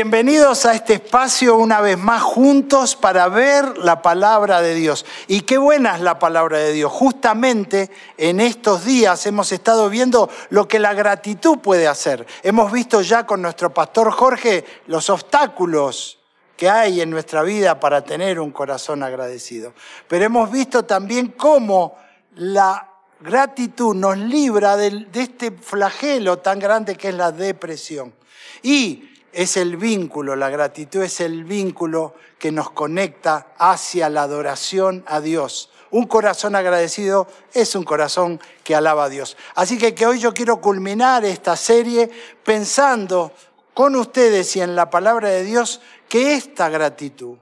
Bienvenidos 0.00 0.64
a 0.64 0.74
este 0.74 0.94
espacio 0.94 1.56
una 1.56 1.80
vez 1.80 1.98
más 1.98 2.22
juntos 2.22 2.94
para 2.94 3.26
ver 3.26 3.78
la 3.78 4.00
palabra 4.00 4.62
de 4.62 4.76
Dios. 4.76 5.04
Y 5.26 5.40
qué 5.40 5.58
buena 5.58 5.96
es 5.96 6.02
la 6.02 6.20
palabra 6.20 6.58
de 6.58 6.72
Dios. 6.72 6.92
Justamente 6.92 7.90
en 8.16 8.38
estos 8.38 8.84
días 8.84 9.26
hemos 9.26 9.50
estado 9.50 9.90
viendo 9.90 10.30
lo 10.50 10.68
que 10.68 10.78
la 10.78 10.94
gratitud 10.94 11.58
puede 11.58 11.88
hacer. 11.88 12.24
Hemos 12.44 12.70
visto 12.70 13.02
ya 13.02 13.26
con 13.26 13.42
nuestro 13.42 13.74
pastor 13.74 14.12
Jorge 14.12 14.64
los 14.86 15.10
obstáculos 15.10 16.20
que 16.56 16.70
hay 16.70 17.00
en 17.00 17.10
nuestra 17.10 17.42
vida 17.42 17.80
para 17.80 18.04
tener 18.04 18.38
un 18.38 18.52
corazón 18.52 19.02
agradecido. 19.02 19.74
Pero 20.06 20.26
hemos 20.26 20.48
visto 20.52 20.84
también 20.84 21.34
cómo 21.36 21.96
la 22.36 22.88
gratitud 23.18 23.96
nos 23.96 24.16
libra 24.16 24.76
de, 24.76 25.08
este 25.12 25.50
flagelo 25.50 26.38
tan 26.38 26.60
grande 26.60 26.94
que 26.94 27.08
es 27.08 27.16
la 27.16 27.32
depresión. 27.32 28.14
Y 28.62 29.07
es 29.32 29.56
el 29.56 29.76
vínculo, 29.76 30.36
la 30.36 30.50
gratitud 30.50 31.02
es 31.02 31.20
el 31.20 31.44
vínculo 31.44 32.14
que 32.38 32.52
nos 32.52 32.70
conecta 32.70 33.48
hacia 33.58 34.08
la 34.08 34.22
adoración 34.22 35.04
a 35.06 35.20
Dios. 35.20 35.70
Un 35.90 36.06
corazón 36.06 36.54
agradecido 36.54 37.26
es 37.54 37.74
un 37.74 37.84
corazón 37.84 38.40
que 38.62 38.74
alaba 38.74 39.04
a 39.04 39.08
Dios. 39.08 39.36
Así 39.54 39.78
que, 39.78 39.94
que 39.94 40.06
hoy 40.06 40.18
yo 40.18 40.34
quiero 40.34 40.60
culminar 40.60 41.24
esta 41.24 41.56
serie 41.56 42.10
pensando 42.44 43.32
con 43.74 43.96
ustedes 43.96 44.54
y 44.56 44.60
en 44.60 44.76
la 44.76 44.90
palabra 44.90 45.28
de 45.30 45.44
Dios 45.44 45.80
que 46.08 46.34
esta 46.34 46.68
gratitud 46.68 47.38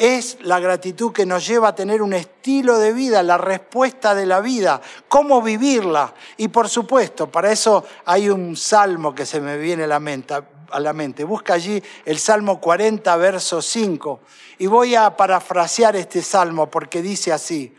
es 0.00 0.38
la 0.40 0.58
gratitud 0.60 1.12
que 1.12 1.26
nos 1.26 1.46
lleva 1.46 1.68
a 1.68 1.74
tener 1.74 2.00
un 2.00 2.14
estilo 2.14 2.78
de 2.78 2.94
vida, 2.94 3.22
la 3.22 3.36
respuesta 3.36 4.14
de 4.14 4.24
la 4.24 4.40
vida, 4.40 4.80
cómo 5.10 5.42
vivirla. 5.42 6.14
Y 6.38 6.48
por 6.48 6.70
supuesto, 6.70 7.30
para 7.30 7.52
eso 7.52 7.84
hay 8.06 8.30
un 8.30 8.56
salmo 8.56 9.14
que 9.14 9.26
se 9.26 9.42
me 9.42 9.58
viene 9.58 9.84
a 9.84 9.88
la 9.88 10.00
mente 10.00 10.40
a 10.72 10.80
la 10.80 10.92
mente. 10.92 11.24
Busca 11.24 11.54
allí 11.54 11.82
el 12.04 12.18
Salmo 12.18 12.60
40, 12.60 13.16
verso 13.16 13.62
5. 13.62 14.20
Y 14.58 14.66
voy 14.66 14.94
a 14.94 15.16
parafrasear 15.16 15.96
este 15.96 16.22
salmo 16.22 16.70
porque 16.70 17.02
dice 17.02 17.32
así, 17.32 17.74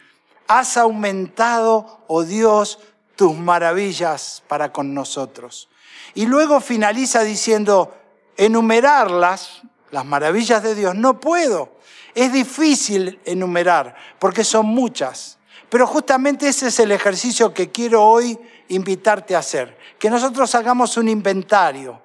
has 0.48 0.78
aumentado, 0.78 2.04
oh 2.08 2.24
Dios, 2.24 2.80
tus 3.16 3.36
maravillas 3.36 4.44
para 4.48 4.72
con 4.74 4.94
nosotros. 4.94 5.70
Y 6.14 6.26
luego 6.26 6.60
finaliza 6.60 7.24
diciendo, 7.24 7.96
enumerarlas, 8.38 9.62
las 9.92 10.06
maravillas 10.06 10.64
de 10.64 10.76
Dios, 10.76 10.96
no 10.96 11.20
puedo. 11.20 11.78
Es 12.16 12.34
difícil 12.34 13.20
enumerar 13.26 13.96
porque 14.20 14.44
son 14.44 14.66
muchas. 14.66 15.38
Pero 15.70 15.88
justamente 15.88 16.48
ese 16.48 16.68
es 16.68 16.80
el 16.80 16.92
ejercicio 16.92 17.54
que 17.54 17.72
quiero 17.72 18.04
hoy 18.04 18.38
invitarte 18.68 19.36
a 19.36 19.40
hacer. 19.40 19.78
Que 19.98 20.10
nosotros 20.10 20.54
hagamos 20.56 20.98
un 20.98 21.08
inventario 21.08 22.02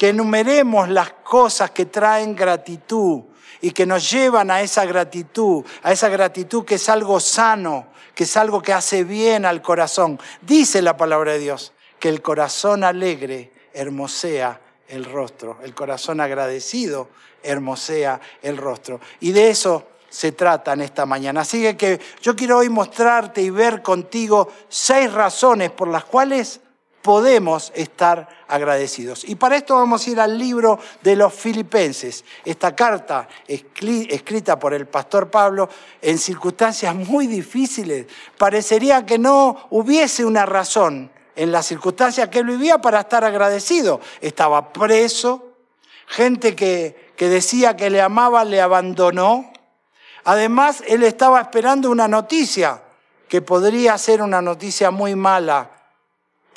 que 0.00 0.08
enumeremos 0.08 0.88
las 0.88 1.10
cosas 1.12 1.72
que 1.72 1.84
traen 1.84 2.34
gratitud 2.34 3.20
y 3.60 3.70
que 3.72 3.84
nos 3.84 4.10
llevan 4.10 4.50
a 4.50 4.62
esa 4.62 4.86
gratitud, 4.86 5.62
a 5.82 5.92
esa 5.92 6.08
gratitud 6.08 6.64
que 6.64 6.76
es 6.76 6.88
algo 6.88 7.20
sano, 7.20 7.88
que 8.14 8.24
es 8.24 8.34
algo 8.38 8.62
que 8.62 8.72
hace 8.72 9.04
bien 9.04 9.44
al 9.44 9.60
corazón. 9.60 10.18
Dice 10.40 10.80
la 10.80 10.96
palabra 10.96 11.32
de 11.32 11.40
Dios 11.40 11.74
que 11.98 12.08
el 12.08 12.22
corazón 12.22 12.82
alegre 12.82 13.52
hermosea 13.74 14.58
el 14.88 15.04
rostro, 15.04 15.58
el 15.62 15.74
corazón 15.74 16.22
agradecido 16.22 17.10
hermosea 17.42 18.22
el 18.40 18.56
rostro. 18.56 19.00
Y 19.20 19.32
de 19.32 19.50
eso 19.50 19.86
se 20.08 20.32
trata 20.32 20.72
en 20.72 20.80
esta 20.80 21.04
mañana. 21.04 21.42
Así 21.42 21.74
que 21.74 22.00
yo 22.22 22.34
quiero 22.34 22.56
hoy 22.56 22.70
mostrarte 22.70 23.42
y 23.42 23.50
ver 23.50 23.82
contigo 23.82 24.48
seis 24.70 25.12
razones 25.12 25.70
por 25.70 25.88
las 25.88 26.06
cuales 26.06 26.62
podemos 27.02 27.72
estar 27.74 28.28
agradecidos. 28.50 29.24
Y 29.24 29.36
para 29.36 29.56
esto 29.56 29.74
vamos 29.76 30.06
a 30.06 30.10
ir 30.10 30.20
al 30.20 30.36
libro 30.36 30.78
de 31.02 31.16
los 31.16 31.32
filipenses. 31.32 32.24
Esta 32.44 32.74
carta 32.74 33.28
escrita 33.46 34.58
por 34.58 34.74
el 34.74 34.86
pastor 34.86 35.30
Pablo 35.30 35.68
en 36.02 36.18
circunstancias 36.18 36.94
muy 36.94 37.26
difíciles. 37.26 38.06
Parecería 38.36 39.06
que 39.06 39.18
no 39.18 39.68
hubiese 39.70 40.24
una 40.24 40.44
razón 40.44 41.10
en 41.36 41.52
las 41.52 41.66
circunstancias 41.66 42.28
que 42.28 42.40
él 42.40 42.46
vivía 42.46 42.78
para 42.78 43.00
estar 43.00 43.24
agradecido. 43.24 44.00
Estaba 44.20 44.72
preso, 44.72 45.54
gente 46.06 46.54
que, 46.54 47.12
que 47.16 47.28
decía 47.28 47.76
que 47.76 47.88
le 47.88 48.00
amaba 48.00 48.44
le 48.44 48.60
abandonó. 48.60 49.52
Además, 50.24 50.82
él 50.86 51.02
estaba 51.02 51.40
esperando 51.40 51.90
una 51.90 52.08
noticia 52.08 52.82
que 53.28 53.40
podría 53.40 53.96
ser 53.96 54.20
una 54.22 54.42
noticia 54.42 54.90
muy 54.90 55.14
mala 55.14 55.79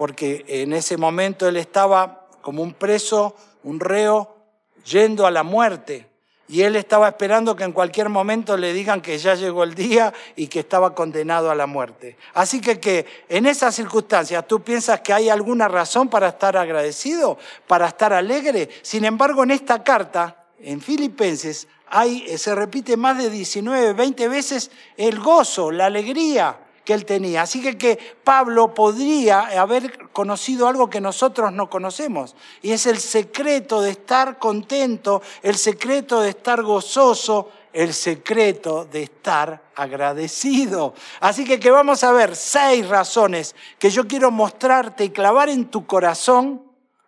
porque 0.03 0.43
en 0.49 0.73
ese 0.73 0.97
momento 0.97 1.47
él 1.47 1.55
estaba 1.55 2.27
como 2.41 2.61
un 2.61 2.73
preso, 2.73 3.37
un 3.63 3.79
reo, 3.79 4.35
yendo 4.83 5.25
a 5.25 5.31
la 5.31 5.43
muerte. 5.43 6.09
Y 6.49 6.63
él 6.63 6.75
estaba 6.75 7.07
esperando 7.07 7.55
que 7.55 7.63
en 7.63 7.71
cualquier 7.71 8.09
momento 8.09 8.57
le 8.57 8.73
digan 8.73 8.99
que 8.99 9.17
ya 9.17 9.35
llegó 9.35 9.63
el 9.63 9.75
día 9.75 10.13
y 10.35 10.47
que 10.47 10.59
estaba 10.59 10.93
condenado 10.93 11.49
a 11.49 11.55
la 11.55 11.67
muerte. 11.67 12.17
Así 12.33 12.59
que, 12.59 12.81
que 12.81 13.05
en 13.29 13.45
esas 13.45 13.75
circunstancias 13.75 14.45
tú 14.45 14.61
piensas 14.61 14.99
que 14.99 15.13
hay 15.13 15.29
alguna 15.29 15.69
razón 15.69 16.09
para 16.09 16.27
estar 16.27 16.57
agradecido, 16.57 17.37
para 17.65 17.87
estar 17.87 18.11
alegre. 18.11 18.67
Sin 18.81 19.05
embargo, 19.05 19.43
en 19.43 19.51
esta 19.51 19.85
carta, 19.85 20.47
en 20.59 20.81
Filipenses, 20.81 21.69
hay, 21.87 22.37
se 22.37 22.53
repite 22.55 22.97
más 22.97 23.17
de 23.17 23.29
19, 23.29 23.93
20 23.93 24.27
veces 24.27 24.69
el 24.97 25.21
gozo, 25.21 25.71
la 25.71 25.85
alegría, 25.85 26.59
que 26.83 26.93
él 26.93 27.05
tenía. 27.05 27.43
Así 27.43 27.61
que, 27.61 27.77
que 27.77 27.97
Pablo 28.23 28.73
podría 28.73 29.61
haber 29.61 30.09
conocido 30.09 30.67
algo 30.67 30.89
que 30.89 31.01
nosotros 31.01 31.51
no 31.53 31.69
conocemos. 31.69 32.35
Y 32.61 32.71
es 32.71 32.85
el 32.85 32.99
secreto 32.99 33.81
de 33.81 33.91
estar 33.91 34.37
contento, 34.39 35.21
el 35.41 35.55
secreto 35.55 36.21
de 36.21 36.29
estar 36.29 36.61
gozoso, 36.61 37.49
el 37.71 37.93
secreto 37.93 38.85
de 38.85 39.03
estar 39.03 39.63
agradecido. 39.75 40.93
Así 41.19 41.43
que, 41.45 41.59
que 41.59 41.71
vamos 41.71 42.03
a 42.03 42.11
ver 42.11 42.35
seis 42.35 42.87
razones 42.87 43.55
que 43.79 43.89
yo 43.89 44.07
quiero 44.07 44.31
mostrarte 44.31 45.05
y 45.05 45.09
clavar 45.09 45.49
en 45.49 45.65
tu 45.65 45.85
corazón 45.85 46.63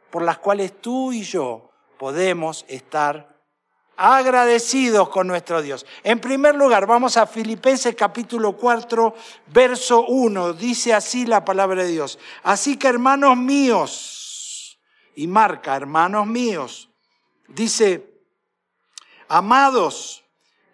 por 0.10 0.24
las 0.24 0.40
cuales 0.40 0.82
tú 0.82 1.12
y 1.12 1.24
yo 1.24 1.70
podemos 1.98 2.66
estar 2.68 3.35
agradecidos 3.98 5.10
con 5.10 5.28
nuestro 5.28 5.62
Dios. 5.62 5.86
En 6.04 6.20
primer 6.20 6.56
lugar, 6.56 6.86
vamos 6.86 7.18
a 7.18 7.28
Filipenses 7.28 7.96
capítulo 7.96 8.54
4, 8.58 9.16
verso 9.48 10.06
1. 10.06 10.54
Dice 10.54 10.94
así 10.94 11.26
la 11.26 11.46
palabra 11.46 11.84
de 11.84 11.92
Dios. 11.92 12.20
Así 12.44 12.78
que 12.78 12.88
hermanos 12.88 13.38
míos, 13.38 14.78
y 15.16 15.28
marca, 15.28 15.76
hermanos 15.76 16.28
míos, 16.28 16.90
dice, 17.48 18.14
amados, 19.28 20.24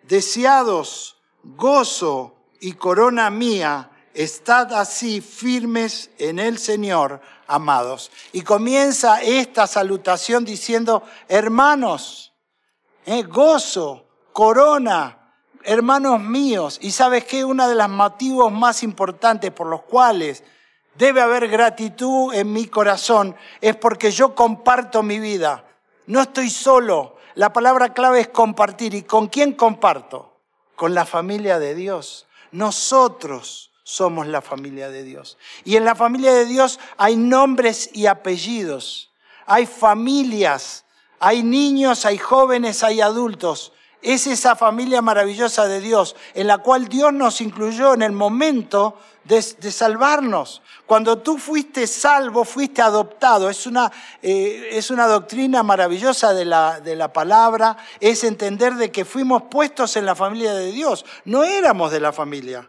deseados, 0.04 1.18
gozo 1.44 2.36
y 2.60 2.74
corona 2.74 3.30
mía, 3.30 3.92
estad 4.14 4.74
así 4.74 5.22
firmes 5.22 6.10
en 6.18 6.40
el 6.40 6.58
Señor, 6.58 7.22
amados. 7.48 8.12
Y 8.32 8.42
comienza 8.42 9.22
esta 9.22 9.68
salutación 9.68 10.44
diciendo, 10.44 11.04
hermanos, 11.28 12.31
¿eh? 13.06 13.24
gozo, 13.24 14.06
corona, 14.34 15.34
hermanos 15.64 16.20
míos. 16.20 16.80
Y 16.82 16.92
sabes 16.92 17.26
que 17.26 17.46
uno 17.46 17.68
de 17.68 17.76
los 17.76 17.90
motivos 17.90 18.52
más 18.52 18.84
importantes 18.84 19.52
por 19.52 19.68
los 19.68 19.84
cuales 19.84 20.44
debe 20.96 21.22
haber 21.22 21.48
gratitud 21.48 22.34
en 22.34 22.52
mi 22.52 22.68
corazón 22.68 23.36
es 23.62 23.76
porque 23.76 24.12
yo 24.12 24.36
comparto 24.36 25.04
mi 25.04 25.20
vida. 25.20 25.66
No 26.08 26.22
estoy 26.22 26.50
solo. 26.50 27.18
La 27.36 27.54
palabra 27.54 27.94
clave 27.94 28.22
es 28.22 28.28
compartir. 28.28 28.94
¿Y 28.94 29.04
con 29.04 29.28
quién 29.28 29.54
comparto? 29.54 30.40
Con 30.76 30.94
la 30.94 31.06
familia 31.06 31.60
de 31.60 31.76
Dios. 31.76 32.28
Nosotros 32.52 33.72
somos 33.84 34.28
la 34.28 34.42
familia 34.42 34.90
de 34.90 35.04
Dios. 35.04 35.38
Y 35.64 35.76
en 35.76 35.86
la 35.86 35.96
familia 35.96 36.34
de 36.34 36.46
Dios 36.46 36.80
hay 36.98 37.16
nombres 37.16 37.90
y 37.94 38.08
apellidos. 38.08 39.12
Hay 39.46 39.66
familias 39.66 40.86
hay 41.22 41.44
niños, 41.44 42.06
hay 42.06 42.18
jóvenes, 42.18 42.84
hay 42.84 43.00
adultos. 43.00 43.72
Es 44.02 44.26
esa 44.26 44.56
familia 44.56 45.04
maravillosa 45.04 45.68
de 45.68 45.80
Dios 45.80 46.16
en 46.34 46.48
la 46.48 46.58
cual 46.58 46.88
Dios 46.88 47.14
nos 47.14 47.40
incluyó 47.40 47.94
en 47.94 48.02
el 48.02 48.12
momento 48.12 48.98
de, 49.24 49.42
salvarnos. 49.72 50.64
Cuando 50.88 51.20
tú 51.20 51.38
fuiste 51.38 51.86
salvo, 51.86 52.44
fuiste 52.44 52.82
adoptado. 52.82 53.52
Es 53.52 53.68
una, 53.68 53.92
eh, 54.24 54.70
es 54.72 54.90
una 54.90 55.06
doctrina 55.06 55.62
maravillosa 55.62 56.34
de 56.34 56.46
la, 56.46 56.80
de 56.80 56.96
la 56.96 57.14
palabra. 57.14 57.78
Es 58.00 58.24
entender 58.24 58.74
de 58.74 58.92
que 58.92 59.06
fuimos 59.06 59.44
puestos 59.44 59.96
en 59.98 60.08
la 60.08 60.16
familia 60.16 60.56
de 60.56 60.72
Dios. 60.72 61.06
No 61.26 61.44
éramos 61.44 61.92
de 61.92 62.00
la 62.00 62.12
familia. 62.12 62.68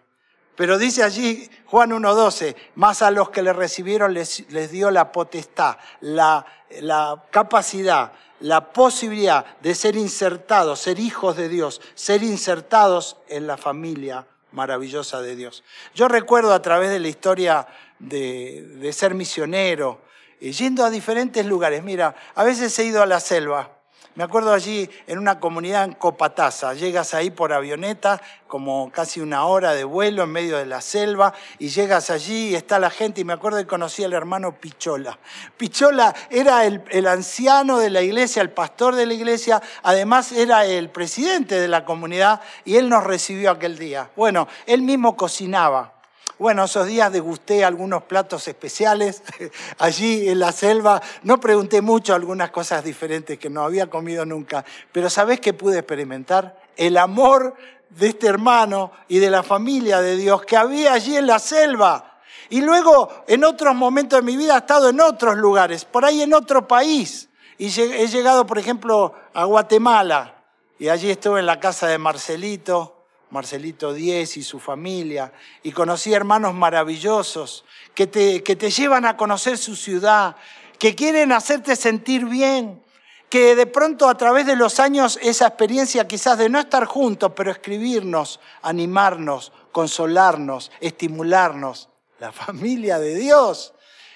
Pero 0.54 0.76
dice 0.76 1.02
allí 1.02 1.48
Juan 1.64 1.90
1.12, 1.90 2.54
más 2.74 3.00
a 3.00 3.10
los 3.10 3.30
que 3.30 3.42
le 3.42 3.54
recibieron 3.54 4.12
les, 4.12 4.50
les 4.50 4.70
dio 4.70 4.90
la 4.90 5.10
potestad, 5.10 5.78
la, 6.00 6.44
la 6.82 7.24
capacidad, 7.30 8.12
la 8.42 8.72
posibilidad 8.72 9.46
de 9.60 9.74
ser 9.74 9.96
insertados, 9.96 10.80
ser 10.80 10.98
hijos 10.98 11.36
de 11.36 11.48
Dios, 11.48 11.80
ser 11.94 12.22
insertados 12.22 13.16
en 13.28 13.46
la 13.46 13.56
familia 13.56 14.26
maravillosa 14.50 15.22
de 15.22 15.36
Dios. 15.36 15.64
Yo 15.94 16.08
recuerdo 16.08 16.52
a 16.52 16.60
través 16.60 16.90
de 16.90 17.00
la 17.00 17.08
historia 17.08 17.66
de, 17.98 18.90
ser 18.92 19.14
misionero, 19.14 20.00
eh, 20.40 20.52
yendo 20.52 20.84
a 20.84 20.90
diferentes 20.90 21.46
lugares. 21.46 21.82
Mira, 21.82 22.14
a 22.34 22.44
veces 22.44 22.76
he 22.78 22.84
ido 22.84 23.02
a 23.02 23.06
la 23.06 23.20
selva 23.20 23.81
Me 24.14 24.24
acuerdo 24.24 24.52
allí 24.52 24.90
en 25.06 25.18
una 25.18 25.40
comunidad 25.40 25.84
en 25.84 25.92
Copataza, 25.92 26.74
llegas 26.74 27.14
ahí 27.14 27.30
por 27.30 27.50
avioneta, 27.50 28.20
como 28.46 28.92
casi 28.92 29.20
una 29.20 29.46
hora 29.46 29.72
de 29.72 29.84
vuelo 29.84 30.24
en 30.24 30.30
medio 30.30 30.58
de 30.58 30.66
la 30.66 30.82
selva, 30.82 31.32
y 31.58 31.68
llegas 31.68 32.10
allí 32.10 32.48
y 32.50 32.54
está 32.54 32.78
la 32.78 32.90
gente, 32.90 33.22
y 33.22 33.24
me 33.24 33.32
acuerdo 33.32 33.56
que 33.56 33.66
conocí 33.66 34.04
al 34.04 34.12
hermano 34.12 34.60
Pichola. 34.60 35.18
Pichola 35.56 36.14
era 36.28 36.66
el, 36.66 36.84
el 36.90 37.06
anciano 37.06 37.78
de 37.78 37.88
la 37.88 38.02
iglesia, 38.02 38.42
el 38.42 38.50
pastor 38.50 38.96
de 38.96 39.06
la 39.06 39.14
iglesia, 39.14 39.62
además 39.82 40.30
era 40.32 40.66
el 40.66 40.90
presidente 40.90 41.58
de 41.58 41.68
la 41.68 41.86
comunidad, 41.86 42.42
y 42.66 42.76
él 42.76 42.90
nos 42.90 43.04
recibió 43.04 43.50
aquel 43.50 43.78
día. 43.78 44.10
Bueno, 44.14 44.46
él 44.66 44.82
mismo 44.82 45.16
cocinaba. 45.16 46.01
Bueno, 46.42 46.64
esos 46.64 46.88
días 46.88 47.12
degusté 47.12 47.64
algunos 47.64 48.02
platos 48.02 48.48
especiales 48.48 49.22
allí 49.78 50.28
en 50.28 50.40
la 50.40 50.50
selva. 50.50 51.00
No 51.22 51.38
pregunté 51.38 51.80
mucho 51.82 52.16
algunas 52.16 52.50
cosas 52.50 52.82
diferentes 52.82 53.38
que 53.38 53.48
no 53.48 53.62
había 53.62 53.88
comido 53.88 54.26
nunca, 54.26 54.64
pero 54.90 55.08
¿sabés 55.08 55.38
qué 55.38 55.52
pude 55.52 55.78
experimentar? 55.78 56.60
El 56.76 56.96
amor 56.96 57.54
de 57.90 58.08
este 58.08 58.26
hermano 58.26 58.90
y 59.06 59.20
de 59.20 59.30
la 59.30 59.44
familia 59.44 60.00
de 60.00 60.16
Dios 60.16 60.42
que 60.44 60.56
había 60.56 60.94
allí 60.94 61.16
en 61.16 61.28
la 61.28 61.38
selva. 61.38 62.18
Y 62.50 62.60
luego, 62.60 63.22
en 63.28 63.44
otros 63.44 63.72
momentos 63.76 64.18
de 64.18 64.26
mi 64.26 64.36
vida, 64.36 64.56
he 64.56 64.58
estado 64.58 64.88
en 64.88 65.00
otros 65.00 65.36
lugares, 65.36 65.84
por 65.84 66.04
ahí 66.04 66.22
en 66.22 66.34
otro 66.34 66.66
país. 66.66 67.28
Y 67.56 67.68
he 67.80 68.08
llegado, 68.08 68.46
por 68.48 68.58
ejemplo, 68.58 69.14
a 69.32 69.44
Guatemala. 69.44 70.42
Y 70.80 70.88
allí 70.88 71.08
estuve 71.08 71.38
en 71.38 71.46
la 71.46 71.60
casa 71.60 71.86
de 71.86 71.98
Marcelito, 71.98 73.01
Marcelito 73.32 73.94
Diez 73.94 74.36
y 74.36 74.42
su 74.42 74.60
familia, 74.60 75.32
y 75.62 75.72
conocí 75.72 76.12
hermanos 76.12 76.52
maravillosos 76.52 77.64
que 77.94 78.06
te, 78.06 78.42
que 78.42 78.56
te 78.56 78.70
llevan 78.70 79.06
a 79.06 79.16
conocer 79.16 79.56
su 79.56 79.74
ciudad, 79.74 80.36
que 80.78 80.94
quieren 80.94 81.32
hacerte 81.32 81.74
sentir 81.74 82.26
bien, 82.26 82.82
que 83.30 83.56
de 83.56 83.64
pronto 83.64 84.10
a 84.10 84.18
través 84.18 84.44
de 84.44 84.54
los 84.54 84.78
años 84.78 85.18
esa 85.22 85.46
experiencia 85.46 86.06
quizás 86.06 86.36
de 86.36 86.50
no 86.50 86.60
estar 86.60 86.84
juntos, 86.84 87.32
pero 87.34 87.50
escribirnos, 87.50 88.38
animarnos, 88.60 89.50
consolarnos, 89.72 90.70
estimularnos, 90.80 91.88
la 92.20 92.32
familia 92.32 92.98
de 92.98 93.14
Dios, 93.14 93.72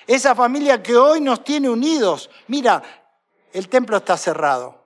esa 0.06 0.34
familia 0.34 0.82
que 0.82 0.94
hoy 0.94 1.22
nos 1.22 1.42
tiene 1.42 1.70
unidos. 1.70 2.28
Mira, 2.48 2.82
el 3.54 3.70
templo 3.70 3.96
está 3.96 4.18
cerrado, 4.18 4.85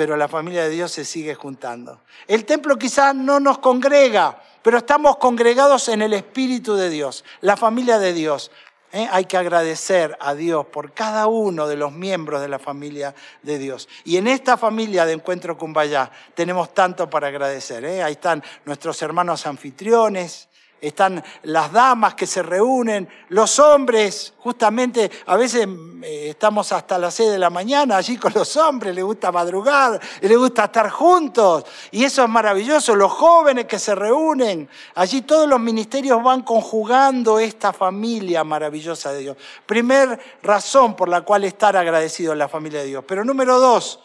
pero 0.00 0.16
la 0.16 0.28
familia 0.28 0.62
de 0.62 0.70
Dios 0.70 0.92
se 0.92 1.04
sigue 1.04 1.34
juntando. 1.34 2.00
El 2.26 2.46
templo 2.46 2.78
quizás 2.78 3.14
no 3.14 3.38
nos 3.38 3.58
congrega, 3.58 4.42
pero 4.62 4.78
estamos 4.78 5.18
congregados 5.18 5.90
en 5.90 6.00
el 6.00 6.14
Espíritu 6.14 6.74
de 6.74 6.88
Dios, 6.88 7.22
la 7.42 7.54
familia 7.54 7.98
de 7.98 8.14
Dios. 8.14 8.50
¿eh? 8.92 9.06
Hay 9.12 9.26
que 9.26 9.36
agradecer 9.36 10.16
a 10.18 10.32
Dios 10.34 10.64
por 10.64 10.94
cada 10.94 11.26
uno 11.26 11.68
de 11.68 11.76
los 11.76 11.92
miembros 11.92 12.40
de 12.40 12.48
la 12.48 12.58
familia 12.58 13.14
de 13.42 13.58
Dios. 13.58 13.90
Y 14.06 14.16
en 14.16 14.26
esta 14.26 14.56
familia 14.56 15.04
de 15.04 15.12
Encuentro 15.12 15.58
Cumbayá 15.58 16.10
tenemos 16.34 16.72
tanto 16.72 17.10
para 17.10 17.28
agradecer. 17.28 17.84
¿eh? 17.84 18.02
Ahí 18.02 18.12
están 18.12 18.42
nuestros 18.64 19.02
hermanos 19.02 19.46
anfitriones, 19.46 20.48
están 20.80 21.22
las 21.44 21.72
damas 21.72 22.14
que 22.14 22.26
se 22.26 22.42
reúnen, 22.42 23.08
los 23.28 23.58
hombres, 23.58 24.34
justamente 24.38 25.10
a 25.26 25.36
veces 25.36 25.68
eh, 26.02 26.30
estamos 26.30 26.72
hasta 26.72 26.98
las 26.98 27.14
seis 27.14 27.30
de 27.30 27.38
la 27.38 27.50
mañana 27.50 27.96
allí 27.96 28.16
con 28.16 28.32
los 28.34 28.56
hombres, 28.56 28.94
les 28.94 29.04
gusta 29.04 29.30
madrugar, 29.30 30.00
les 30.20 30.38
gusta 30.38 30.64
estar 30.64 30.90
juntos, 30.90 31.64
y 31.90 32.04
eso 32.04 32.24
es 32.24 32.28
maravilloso, 32.28 32.94
los 32.96 33.12
jóvenes 33.12 33.66
que 33.66 33.78
se 33.78 33.94
reúnen, 33.94 34.68
allí 34.94 35.22
todos 35.22 35.48
los 35.48 35.60
ministerios 35.60 36.22
van 36.22 36.42
conjugando 36.42 37.38
esta 37.38 37.72
familia 37.72 38.44
maravillosa 38.44 39.12
de 39.12 39.20
Dios. 39.20 39.36
Primer 39.66 40.18
razón 40.42 40.96
por 40.96 41.08
la 41.08 41.22
cual 41.22 41.44
estar 41.44 41.76
agradecido 41.76 42.32
en 42.32 42.38
la 42.38 42.48
familia 42.48 42.80
de 42.80 42.86
Dios. 42.86 43.04
Pero 43.06 43.24
número 43.24 43.58
dos, 43.58 44.00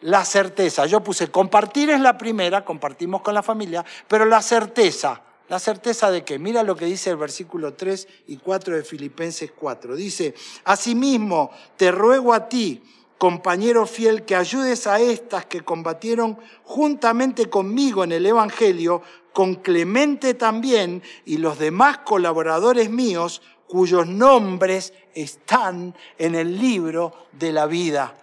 la 0.00 0.24
certeza. 0.24 0.86
Yo 0.86 1.00
puse 1.00 1.30
compartir 1.30 1.90
es 1.90 2.00
la 2.00 2.16
primera, 2.16 2.64
compartimos 2.64 3.22
con 3.22 3.34
la 3.34 3.42
familia, 3.42 3.84
pero 4.06 4.24
la 4.24 4.42
certeza 4.42 5.22
la 5.48 5.58
certeza 5.58 6.10
de 6.10 6.24
que, 6.24 6.38
mira 6.38 6.62
lo 6.62 6.76
que 6.76 6.84
dice 6.84 7.10
el 7.10 7.16
versículo 7.16 7.74
3 7.74 8.06
y 8.28 8.36
4 8.36 8.76
de 8.76 8.82
Filipenses 8.84 9.50
4. 9.52 9.96
Dice, 9.96 10.34
asimismo, 10.64 11.50
te 11.76 11.90
ruego 11.90 12.34
a 12.34 12.48
ti, 12.48 12.82
compañero 13.16 13.86
fiel, 13.86 14.24
que 14.24 14.36
ayudes 14.36 14.86
a 14.86 15.00
estas 15.00 15.46
que 15.46 15.62
combatieron 15.62 16.38
juntamente 16.64 17.46
conmigo 17.46 18.04
en 18.04 18.12
el 18.12 18.26
Evangelio, 18.26 19.02
con 19.32 19.56
Clemente 19.56 20.34
también 20.34 21.02
y 21.24 21.38
los 21.38 21.58
demás 21.58 21.98
colaboradores 21.98 22.90
míos, 22.90 23.40
cuyos 23.68 24.06
nombres 24.06 24.92
están 25.14 25.94
en 26.18 26.34
el 26.34 26.58
libro 26.58 27.14
de 27.32 27.52
la 27.52 27.66
vida. 27.66 28.14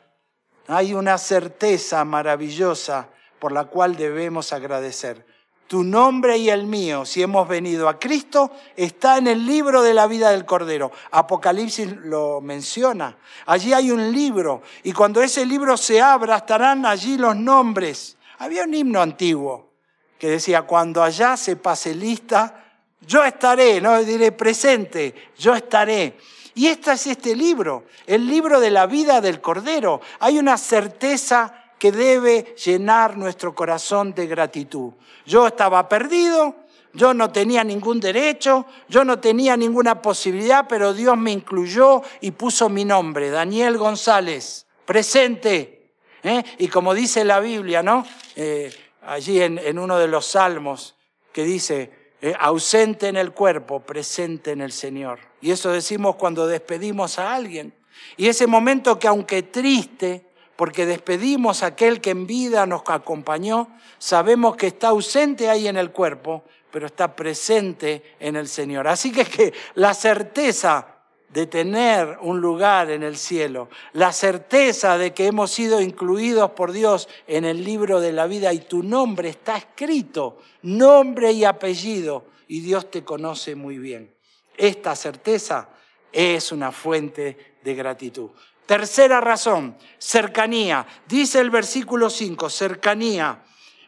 Hay 0.68 0.94
una 0.94 1.18
certeza 1.18 2.04
maravillosa 2.06 3.10
por 3.40 3.52
la 3.52 3.66
cual 3.66 3.96
debemos 3.96 4.54
agradecer. 4.54 5.26
Tu 5.68 5.84
nombre 5.84 6.38
y 6.38 6.50
el 6.50 6.68
mío, 6.68 7.06
si 7.06 7.24
hemos 7.24 7.48
venido 7.48 7.90
a 7.90 7.98
Cristo, 7.98 8.52
está 8.76 9.18
en 9.18 9.26
el 9.26 9.46
libro 9.48 9.82
de 9.82 9.96
la 9.96 10.06
vida 10.06 10.30
del 10.30 10.46
Cordero. 10.46 10.92
Apocalipsis 11.10 11.92
lo 12.04 12.40
menciona. 12.40 13.18
Allí 13.48 13.74
hay 13.74 13.90
un 13.90 14.12
libro 14.12 14.62
y 14.84 14.92
cuando 14.92 15.24
ese 15.24 15.44
libro 15.44 15.76
se 15.76 16.00
abra 16.00 16.38
estarán 16.38 16.86
allí 16.86 17.18
los 17.18 17.36
nombres. 17.36 18.16
Había 18.38 18.64
un 18.64 18.76
himno 18.76 19.02
antiguo 19.02 19.72
que 20.20 20.30
decía, 20.30 20.62
cuando 20.62 21.02
allá 21.02 21.36
se 21.36 21.56
pase 21.56 21.96
lista, 21.96 22.64
yo 23.02 23.24
estaré, 23.24 23.82
no 23.82 24.04
diré 24.04 24.32
presente, 24.32 25.16
yo 25.38 25.56
estaré. 25.56 26.18
Y 26.54 26.68
este 26.68 26.94
es 26.94 27.08
este 27.08 27.36
libro, 27.36 27.86
el 28.06 28.28
libro 28.28 28.60
de 28.60 28.72
la 28.72 28.86
vida 28.86 29.20
del 29.20 29.42
Cordero. 29.42 30.00
Hay 30.20 30.38
una 30.38 30.58
certeza 30.58 31.65
que 31.80 31.92
debe 31.92 32.56
llenar 32.64 33.18
nuestro 33.18 33.54
corazón 33.54 34.14
de 34.14 34.28
gratitud. 34.28 34.94
Yo 35.26 35.48
estaba 35.48 35.90
perdido, 35.90 36.56
yo 36.94 37.14
no 37.14 37.32
tenía 37.32 37.64
ningún 37.64 38.00
derecho, 38.00 38.66
yo 38.88 39.04
no 39.04 39.20
tenía 39.20 39.58
ninguna 39.58 40.02
posibilidad, 40.02 40.66
pero 40.68 40.94
Dios 40.94 41.18
me 41.18 41.32
incluyó 41.32 42.02
y 42.22 42.32
puso 42.32 42.70
mi 42.70 42.86
nombre, 42.86 43.30
Daniel 43.30 43.78
González, 43.78 44.66
presente. 44.86 45.92
¿eh? 46.24 46.44
Y 46.58 46.70
como 46.70 46.94
dice 46.94 47.26
la 47.26 47.40
Biblia, 47.42 47.84
¿no? 47.84 48.06
Eh, 48.36 48.74
allí 49.06 49.42
en, 49.42 49.78
uno 49.78 49.98
de 49.98 50.08
los 50.08 50.26
salmos, 50.26 50.96
que 51.34 51.44
dice, 51.44 51.92
eh, 52.22 52.34
ausente 52.40 53.10
en 53.10 53.18
el 53.18 53.34
cuerpo, 53.34 53.82
presente 53.82 54.52
en 54.52 54.62
el 54.62 54.72
Señor. 54.72 55.20
Y 55.42 55.52
eso 55.52 55.72
decimos 55.72 56.16
cuando 56.16 56.48
despedimos 56.48 57.20
a 57.20 57.36
alguien. 57.36 57.74
Y 58.16 58.28
ese 58.28 58.48
momento 58.48 58.98
que 58.98 59.08
aunque 59.08 59.44
triste, 59.44 60.25
porque 60.56 60.86
despedimos 60.86 61.64
a 61.64 61.68
aquel 61.68 62.02
que 62.02 62.12
en 62.12 62.28
vida 62.28 62.66
nos 62.66 62.84
acompañó, 62.88 63.68
sabemos 63.98 64.56
que 64.56 64.68
está 64.68 64.90
ausente 64.90 65.50
ahí 65.50 65.68
en 65.68 65.78
el 65.78 65.92
cuerpo, 65.92 66.44
pero 66.72 66.88
está 66.88 67.16
presente 67.16 68.16
en 68.20 68.36
el 68.36 68.48
Señor. 68.48 68.88
Así 68.88 69.12
que, 69.12 69.26
que 69.26 69.54
la 69.76 69.94
certeza 69.94 70.88
de 71.30 71.48
tener 71.48 72.18
un 72.22 72.40
lugar 72.40 72.90
en 72.92 73.04
el 73.04 73.18
cielo, 73.18 73.68
la 73.92 74.14
certeza 74.14 74.98
de 74.98 75.14
que 75.14 75.28
hemos 75.28 75.52
sido 75.52 75.82
incluidos 75.82 76.52
por 76.52 76.72
Dios 76.72 77.10
en 77.28 77.44
el 77.44 77.64
libro 77.64 78.00
de 78.00 78.14
la 78.14 78.26
vida 78.26 78.54
y 78.54 78.60
tu 78.60 78.84
nombre 78.84 79.30
está 79.30 79.58
escrito, 79.58 80.38
nombre 80.62 81.34
y 81.34 81.44
apellido, 81.44 82.26
y 82.48 82.62
Dios 82.62 82.90
te 82.90 83.04
conoce 83.04 83.56
muy 83.56 83.78
bien. 83.78 84.14
Esta 84.56 84.96
certeza 84.96 85.70
es 86.12 86.54
una 86.54 86.72
fuente 86.72 87.56
de 87.62 87.76
gratitud. 87.76 88.30
Tercera 88.66 89.22
razón, 89.22 89.78
cercanía. 90.00 90.86
Dice 91.08 91.40
el 91.40 91.50
versículo 91.50 92.10
5, 92.10 92.50
cercanía. 92.50 93.44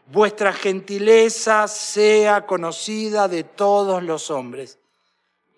Vuestra 0.05 0.53
gentileza 0.53 1.67
sea 1.67 2.45
conocida 2.45 3.27
de 3.27 3.43
todos 3.43 4.03
los 4.03 4.29
hombres. 4.29 4.77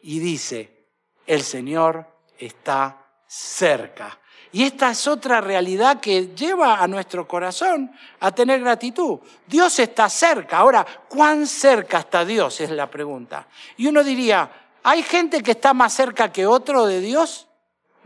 Y 0.02 0.20
dice, 0.20 0.88
el 1.28 1.44
Señor 1.44 2.08
está 2.38 3.06
cerca. 3.28 4.18
Y 4.52 4.64
esta 4.64 4.90
es 4.90 5.06
otra 5.08 5.42
realidad 5.42 6.00
que 6.00 6.34
lleva 6.34 6.82
a 6.82 6.88
nuestro 6.88 7.28
corazón 7.28 7.92
a 8.20 8.32
tener 8.32 8.62
gratitud. 8.62 9.20
Dios 9.46 9.78
está 9.78 10.10
cerca. 10.10 10.58
Ahora, 10.58 10.86
¿cuán 11.08 11.46
cerca 11.46 12.00
está 12.00 12.26
Dios? 12.26 12.60
Es 12.62 12.72
la 12.72 12.90
pregunta. 12.90 13.48
Y 13.78 13.86
uno 13.86 14.04
diría, 14.04 14.50
¿hay 14.82 15.04
gente 15.04 15.44
que 15.44 15.52
está 15.52 15.74
más 15.76 15.94
cerca 15.94 16.32
que 16.32 16.48
otro 16.48 16.88
de 16.88 17.02
Dios? 17.02 17.49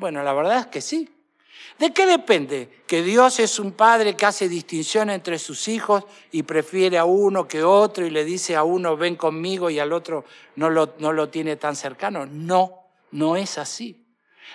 Bueno, 0.03 0.21
la 0.21 0.33
verdad 0.33 0.59
es 0.59 0.67
que 0.67 0.81
sí. 0.81 1.09
¿De 1.79 1.93
qué 1.93 2.05
depende? 2.05 2.83
Que 2.85 3.03
Dios 3.03 3.39
es 3.39 3.57
un 3.57 3.71
padre 3.71 4.17
que 4.17 4.25
hace 4.25 4.49
distinción 4.49 5.09
entre 5.09 5.39
sus 5.39 5.69
hijos 5.69 6.03
y 6.29 6.43
prefiere 6.43 6.97
a 6.97 7.05
uno 7.05 7.47
que 7.47 7.63
otro 7.63 8.05
y 8.05 8.09
le 8.09 8.25
dice 8.25 8.57
a 8.57 8.63
uno 8.63 8.97
ven 8.97 9.15
conmigo 9.15 9.69
y 9.69 9.79
al 9.79 9.93
otro 9.93 10.25
no 10.57 10.69
lo, 10.69 10.95
no 10.99 11.13
lo 11.13 11.29
tiene 11.29 11.55
tan 11.55 11.77
cercano. 11.77 12.25
No, 12.25 12.89
no 13.11 13.37
es 13.37 13.57
así. 13.57 14.05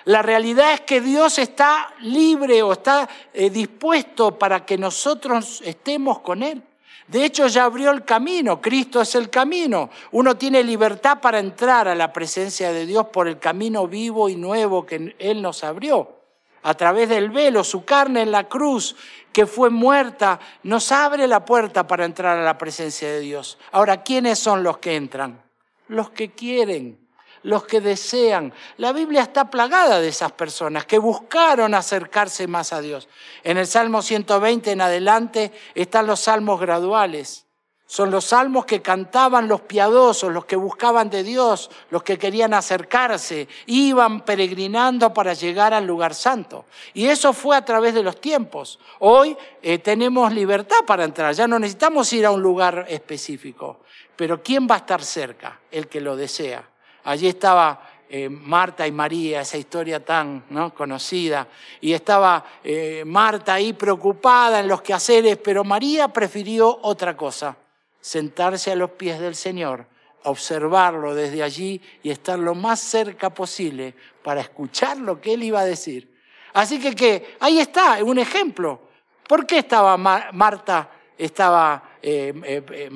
La 0.05 0.21
realidad 0.21 0.71
es 0.73 0.81
que 0.81 1.01
Dios 1.01 1.39
está 1.39 1.95
libre 2.01 2.61
o 2.61 2.73
está 2.73 3.09
eh, 3.33 3.49
dispuesto 3.49 4.37
para 4.37 4.67
que 4.67 4.77
nosotros 4.77 5.63
estemos 5.65 6.19
con 6.19 6.43
Él. 6.43 6.61
De 7.07 7.25
hecho, 7.25 7.47
ya 7.47 7.63
abrió 7.63 7.89
el 7.91 8.05
camino, 8.05 8.61
Cristo 8.61 9.01
es 9.01 9.15
el 9.15 9.29
camino. 9.31 9.89
Uno 10.11 10.37
tiene 10.37 10.63
libertad 10.63 11.19
para 11.19 11.39
entrar 11.39 11.87
a 11.87 11.95
la 11.95 12.13
presencia 12.13 12.71
de 12.71 12.85
Dios 12.85 13.07
por 13.07 13.27
el 13.27 13.39
camino 13.39 13.87
vivo 13.87 14.29
y 14.29 14.35
nuevo 14.35 14.85
que 14.85 15.15
Él 15.17 15.41
nos 15.41 15.63
abrió. 15.63 16.19
A 16.61 16.75
través 16.75 17.09
del 17.09 17.31
velo, 17.31 17.63
su 17.63 17.83
carne 17.83 18.21
en 18.21 18.31
la 18.31 18.47
cruz, 18.47 18.95
que 19.33 19.45
fue 19.45 19.69
muerta, 19.69 20.39
nos 20.63 20.91
abre 20.91 21.27
la 21.27 21.45
puerta 21.45 21.87
para 21.87 22.05
entrar 22.05 22.37
a 22.37 22.43
la 22.43 22.57
presencia 22.57 23.09
de 23.09 23.21
Dios. 23.21 23.57
Ahora, 23.71 24.03
¿quiénes 24.03 24.37
son 24.37 24.61
los 24.61 24.77
que 24.77 24.95
entran? 24.95 25.41
Los 25.87 26.11
que 26.11 26.31
quieren, 26.31 26.99
los 27.43 27.65
que 27.65 27.81
desean. 27.81 28.53
La 28.77 28.91
Biblia 28.91 29.21
está 29.21 29.49
plagada 29.49 29.99
de 29.99 30.07
esas 30.09 30.31
personas 30.31 30.85
que 30.85 30.99
buscaron 30.99 31.73
acercarse 31.73 32.47
más 32.47 32.73
a 32.73 32.81
Dios. 32.81 33.07
En 33.43 33.57
el 33.57 33.67
Salmo 33.67 34.01
120 34.01 34.71
en 34.71 34.81
adelante 34.81 35.51
están 35.75 36.07
los 36.07 36.21
salmos 36.21 36.59
graduales. 36.59 37.45
Son 37.91 38.11
los 38.11 38.25
salmos 38.25 38.65
que 38.65 38.83
cantaban 38.83 39.47
los 39.47 39.61
piadosos, 39.61 40.31
los 40.31 40.45
que 40.45 40.55
buscaban 40.55 41.09
de 41.09 41.23
Dios, 41.23 41.71
los 41.89 42.03
que 42.03 42.19
querían 42.19 42.53
acercarse, 42.53 43.47
iban 43.65 44.21
peregrinando 44.21 45.11
para 45.11 45.33
llegar 45.33 45.73
al 45.73 45.87
lugar 45.87 46.13
santo. 46.13 46.65
Y 46.93 47.07
eso 47.07 47.33
fue 47.33 47.57
a 47.57 47.65
través 47.65 47.95
de 47.95 48.03
los 48.03 48.21
tiempos. 48.21 48.77
Hoy 48.99 49.35
eh, 49.63 49.79
tenemos 49.79 50.31
libertad 50.31 50.85
para 50.85 51.03
entrar, 51.03 51.33
ya 51.33 51.47
no 51.47 51.57
necesitamos 51.57 52.13
ir 52.13 52.27
a 52.27 52.31
un 52.31 52.43
lugar 52.43 52.85
específico. 52.89 53.79
Pero 54.15 54.43
¿quién 54.43 54.67
va 54.69 54.75
a 54.75 54.79
estar 54.79 55.03
cerca? 55.03 55.59
El 55.71 55.87
que 55.87 55.99
lo 55.99 56.15
desea. 56.15 56.69
Allí 57.03 57.27
estaba 57.27 57.89
eh, 58.09 58.27
Marta 58.27 58.87
y 58.87 58.91
María, 58.91 59.41
esa 59.41 59.57
historia 59.57 60.03
tan 60.03 60.43
¿no? 60.49 60.73
conocida, 60.73 61.47
y 61.79 61.93
estaba 61.93 62.43
eh, 62.63 63.03
Marta 63.05 63.53
ahí 63.53 63.73
preocupada 63.73 64.59
en 64.59 64.67
los 64.67 64.81
quehaceres, 64.81 65.37
pero 65.37 65.63
María 65.63 66.07
prefirió 66.07 66.79
otra 66.81 67.15
cosa 67.15 67.55
sentarse 68.01 68.71
a 68.71 68.75
los 68.75 68.91
pies 68.91 69.19
del 69.19 69.35
Señor, 69.35 69.85
observarlo 70.23 71.13
desde 71.13 71.43
allí 71.43 71.81
y 72.01 72.09
estar 72.09 72.39
lo 72.39 72.55
más 72.55 72.79
cerca 72.79 73.29
posible 73.29 73.93
para 74.23 74.41
escuchar 74.41 74.97
lo 74.97 75.21
que 75.21 75.33
Él 75.33 75.43
iba 75.43 75.59
a 75.59 75.65
decir. 75.65 76.17
Así 76.53 76.79
que, 76.79 77.35
ahí 77.39 77.59
está, 77.59 78.03
un 78.03 78.19
ejemplo. 78.19 78.81
¿Por 79.27 79.45
qué 79.45 79.59
estaba 79.59 79.97
Marta, 79.97 80.89
estaba 81.17 81.91
eh, 82.01 82.33
eh, 82.71 82.89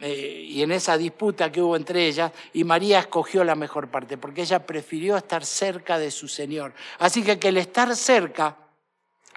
eh, 0.00 0.46
y 0.48 0.62
en 0.62 0.72
esa 0.72 0.96
disputa 0.96 1.52
que 1.52 1.60
hubo 1.60 1.76
entre 1.76 2.06
ellas, 2.06 2.32
y 2.52 2.64
María 2.64 3.00
escogió 3.00 3.44
la 3.44 3.54
mejor 3.54 3.88
parte, 3.88 4.16
porque 4.16 4.42
ella 4.42 4.66
prefirió 4.66 5.16
estar 5.16 5.44
cerca 5.44 5.98
de 5.98 6.10
su 6.10 6.28
Señor. 6.28 6.72
Así 6.98 7.22
que 7.22 7.38
que 7.38 7.48
el 7.48 7.58
estar 7.58 7.94
cerca 7.94 8.56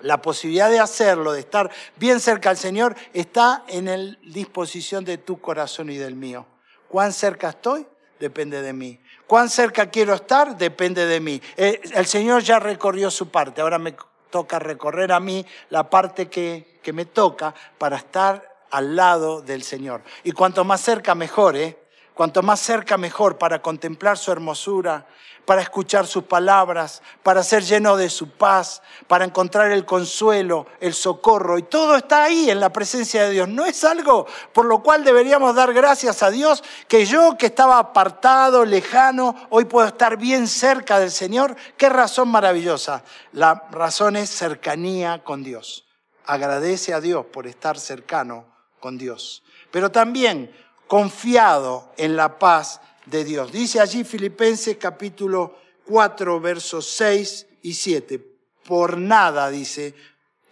la 0.02 0.22
posibilidad 0.22 0.70
de 0.70 0.80
hacerlo, 0.80 1.32
de 1.32 1.42
estar 1.42 1.72
bien 1.96 2.20
cerca 2.20 2.50
al 2.50 2.58
Señor, 2.58 2.96
está 3.14 3.64
en 3.68 3.86
la 3.86 4.18
disposición 4.24 5.06
de 5.06 5.18
tu 5.18 5.40
corazón 5.40 5.90
y 5.90 5.98
del 5.98 6.16
mío. 6.16 6.46
¿Cuán 6.88 7.14
cerca 7.14 7.50
estoy? 7.50 7.86
Depende 8.20 8.62
de 8.62 8.74
mí. 8.74 9.00
¿Cuán 9.28 9.50
cerca 9.50 9.90
quiero 9.90 10.14
estar? 10.14 10.58
Depende 10.58 11.06
de 11.06 11.20
mí. 11.20 11.42
Eh, 11.58 11.82
el 11.94 12.06
Señor 12.06 12.44
ya 12.44 12.60
recorrió 12.60 13.10
su 13.10 13.30
parte, 13.30 13.62
ahora 13.62 13.80
me 13.80 13.96
toca 14.30 14.60
recorrer 14.60 15.12
a 15.12 15.20
mí 15.20 15.46
la 15.70 15.90
parte 15.90 16.28
que, 16.28 16.80
que 16.82 16.94
me 16.94 17.06
toca 17.06 17.54
para 17.78 17.98
estar 17.98 18.53
al 18.74 18.96
lado 18.96 19.42
del 19.42 19.62
Señor. 19.62 20.02
Y 20.24 20.32
cuanto 20.32 20.64
más 20.64 20.82
cerca, 20.82 21.14
mejor, 21.14 21.56
¿eh? 21.56 21.78
Cuanto 22.16 22.42
más 22.42 22.60
cerca, 22.60 22.98
mejor 22.98 23.38
para 23.38 23.62
contemplar 23.62 24.18
su 24.18 24.32
hermosura, 24.32 25.06
para 25.46 25.62
escuchar 25.62 26.08
sus 26.08 26.24
palabras, 26.24 27.04
para 27.22 27.44
ser 27.44 27.64
lleno 27.64 27.96
de 27.98 28.10
su 28.10 28.32
paz, 28.32 28.82
para 29.08 29.26
encontrar 29.26 29.72
el 29.72 29.86
consuelo, 29.86 30.66
el 30.80 30.96
socorro. 30.96 31.60
Y 31.60 31.64
todo 31.64 31.96
está 31.96 32.24
ahí 32.24 32.50
en 32.50 32.60
la 32.60 32.72
presencia 32.74 33.26
de 33.26 33.32
Dios. 33.32 33.48
No 33.48 33.64
es 33.64 33.84
algo 33.84 34.26
por 34.54 34.66
lo 34.66 34.82
cual 34.82 35.04
deberíamos 35.04 35.54
dar 35.54 35.72
gracias 35.72 36.24
a 36.24 36.32
Dios 36.32 36.64
que 36.88 37.06
yo 37.06 37.38
que 37.38 37.48
estaba 37.48 37.78
apartado, 37.78 38.66
lejano, 38.66 39.36
hoy 39.52 39.66
puedo 39.66 39.88
estar 39.88 40.18
bien 40.18 40.48
cerca 40.48 40.98
del 40.98 41.12
Señor. 41.12 41.56
Qué 41.78 41.90
razón 41.90 42.30
maravillosa. 42.30 43.04
La 43.34 43.68
razón 43.70 44.16
es 44.16 44.32
cercanía 44.32 45.24
con 45.24 45.44
Dios. 45.44 45.86
Agradece 46.26 46.96
a 46.96 47.02
Dios 47.02 47.28
por 47.28 47.46
estar 47.46 47.78
cercano 47.78 48.53
con 48.84 48.98
Dios. 48.98 49.44
Pero 49.72 49.92
también 49.92 50.54
confiado 50.88 51.94
en 51.96 52.18
la 52.18 52.38
paz 52.38 52.82
de 53.06 53.24
Dios. 53.24 53.50
Dice 53.50 53.80
allí 53.80 54.04
Filipenses 54.04 54.76
capítulo 54.76 55.58
4, 55.86 56.42
versos 56.42 56.86
6 56.88 57.48
y 57.62 57.76
7. 57.76 58.20
Por 58.66 58.98
nada, 58.98 59.50
dice, 59.50 59.96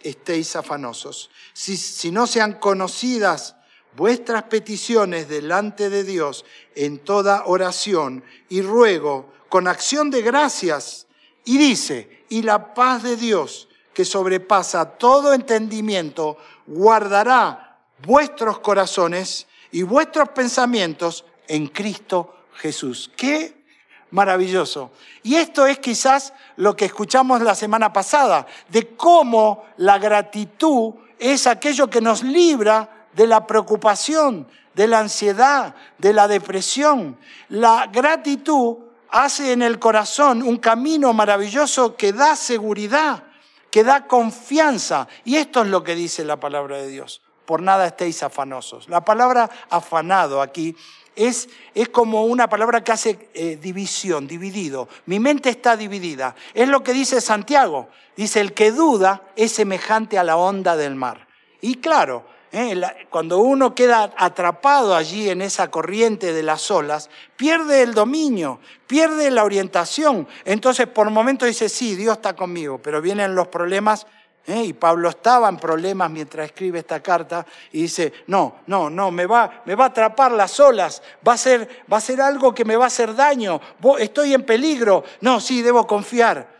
estéis 0.00 0.56
afanosos. 0.56 1.28
Si, 1.52 1.76
si 1.76 2.10
no 2.10 2.26
sean 2.26 2.54
conocidas 2.54 3.54
vuestras 3.98 4.44
peticiones 4.44 5.28
delante 5.28 5.90
de 5.90 6.02
Dios 6.02 6.46
en 6.74 7.00
toda 7.00 7.44
oración 7.44 8.24
y 8.48 8.62
ruego 8.62 9.30
con 9.50 9.68
acción 9.68 10.08
de 10.08 10.22
gracias. 10.22 11.06
Y 11.44 11.58
dice, 11.58 12.24
y 12.30 12.40
la 12.40 12.72
paz 12.72 13.02
de 13.02 13.18
Dios, 13.18 13.68
que 13.92 14.06
sobrepasa 14.06 14.96
todo 14.96 15.34
entendimiento, 15.34 16.38
guardará 16.66 17.71
vuestros 18.06 18.58
corazones 18.60 19.46
y 19.70 19.82
vuestros 19.82 20.30
pensamientos 20.30 21.24
en 21.48 21.68
Cristo 21.68 22.34
Jesús. 22.54 23.10
Qué 23.16 23.62
maravilloso. 24.10 24.92
Y 25.22 25.34
esto 25.34 25.66
es 25.66 25.78
quizás 25.78 26.32
lo 26.56 26.76
que 26.76 26.84
escuchamos 26.84 27.40
la 27.42 27.54
semana 27.54 27.92
pasada, 27.92 28.46
de 28.68 28.94
cómo 28.94 29.64
la 29.78 29.98
gratitud 29.98 30.94
es 31.18 31.46
aquello 31.46 31.88
que 31.88 32.00
nos 32.00 32.22
libra 32.22 33.06
de 33.14 33.26
la 33.26 33.46
preocupación, 33.46 34.46
de 34.74 34.86
la 34.86 35.00
ansiedad, 35.00 35.74
de 35.98 36.12
la 36.12 36.28
depresión. 36.28 37.18
La 37.48 37.88
gratitud 37.90 38.76
hace 39.10 39.52
en 39.52 39.62
el 39.62 39.78
corazón 39.78 40.42
un 40.42 40.58
camino 40.58 41.12
maravilloso 41.12 41.96
que 41.96 42.12
da 42.12 42.36
seguridad, 42.36 43.24
que 43.70 43.84
da 43.84 44.06
confianza. 44.06 45.08
Y 45.24 45.36
esto 45.36 45.62
es 45.62 45.68
lo 45.68 45.82
que 45.82 45.94
dice 45.94 46.24
la 46.24 46.38
palabra 46.38 46.76
de 46.78 46.88
Dios. 46.88 47.21
Por 47.44 47.62
nada 47.62 47.86
estéis 47.86 48.22
afanosos. 48.22 48.88
La 48.88 49.04
palabra 49.04 49.50
afanado 49.70 50.40
aquí 50.40 50.76
es, 51.16 51.48
es 51.74 51.88
como 51.88 52.24
una 52.24 52.48
palabra 52.48 52.82
que 52.82 52.92
hace 52.92 53.28
eh, 53.34 53.58
división, 53.60 54.26
dividido. 54.26 54.88
Mi 55.06 55.20
mente 55.20 55.50
está 55.50 55.76
dividida. 55.76 56.34
Es 56.54 56.68
lo 56.68 56.82
que 56.82 56.92
dice 56.92 57.20
Santiago. 57.20 57.88
Dice, 58.16 58.40
el 58.40 58.52
que 58.52 58.72
duda 58.72 59.22
es 59.36 59.52
semejante 59.52 60.18
a 60.18 60.24
la 60.24 60.36
onda 60.36 60.76
del 60.76 60.94
mar. 60.94 61.26
Y 61.60 61.76
claro, 61.76 62.24
eh, 62.54 62.78
cuando 63.08 63.38
uno 63.38 63.74
queda 63.74 64.12
atrapado 64.16 64.94
allí 64.94 65.30
en 65.30 65.40
esa 65.40 65.70
corriente 65.70 66.34
de 66.34 66.42
las 66.42 66.70
olas, 66.70 67.08
pierde 67.36 67.82
el 67.82 67.94
dominio, 67.94 68.60
pierde 68.86 69.30
la 69.30 69.44
orientación. 69.44 70.28
Entonces 70.44 70.86
por 70.86 71.08
momentos 71.08 71.48
dice, 71.48 71.70
sí, 71.70 71.96
Dios 71.96 72.18
está 72.18 72.36
conmigo, 72.36 72.78
pero 72.82 73.00
vienen 73.00 73.34
los 73.34 73.48
problemas 73.48 74.06
¿eh? 74.46 74.64
Y 74.64 74.72
Pablo 74.72 75.08
estaba 75.08 75.48
en 75.48 75.56
problemas 75.56 76.10
mientras 76.10 76.46
escribe 76.46 76.80
esta 76.80 77.02
carta 77.02 77.46
y 77.72 77.82
dice, 77.82 78.12
no, 78.26 78.56
no, 78.66 78.90
no, 78.90 79.10
me 79.10 79.26
va, 79.26 79.62
me 79.64 79.74
va 79.74 79.84
a 79.84 79.88
atrapar 79.88 80.32
las 80.32 80.58
olas, 80.60 81.02
va 81.26 81.34
a, 81.34 81.38
ser, 81.38 81.84
va 81.92 81.98
a 81.98 82.00
ser 82.00 82.20
algo 82.20 82.54
que 82.54 82.64
me 82.64 82.76
va 82.76 82.84
a 82.84 82.88
hacer 82.88 83.14
daño, 83.14 83.60
estoy 83.98 84.34
en 84.34 84.44
peligro, 84.44 85.04
no, 85.20 85.40
sí, 85.40 85.62
debo 85.62 85.86
confiar. 85.86 86.52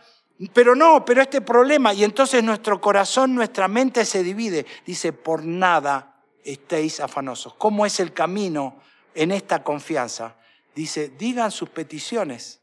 Pero 0.51 0.75
no, 0.75 1.05
pero 1.05 1.21
este 1.21 1.41
problema, 1.41 1.93
y 1.93 2.03
entonces 2.03 2.43
nuestro 2.43 2.81
corazón, 2.81 3.35
nuestra 3.35 3.67
mente 3.67 4.03
se 4.03 4.23
divide. 4.23 4.65
Dice, 4.85 5.13
por 5.13 5.45
nada 5.45 6.21
estéis 6.43 6.99
afanosos. 6.99 7.53
¿Cómo 7.53 7.85
es 7.85 7.99
el 7.99 8.13
camino 8.13 8.79
en 9.13 9.31
esta 9.31 9.63
confianza? 9.63 10.35
Dice, 10.75 11.09
digan 11.09 11.51
sus 11.51 11.69
peticiones. 11.69 12.61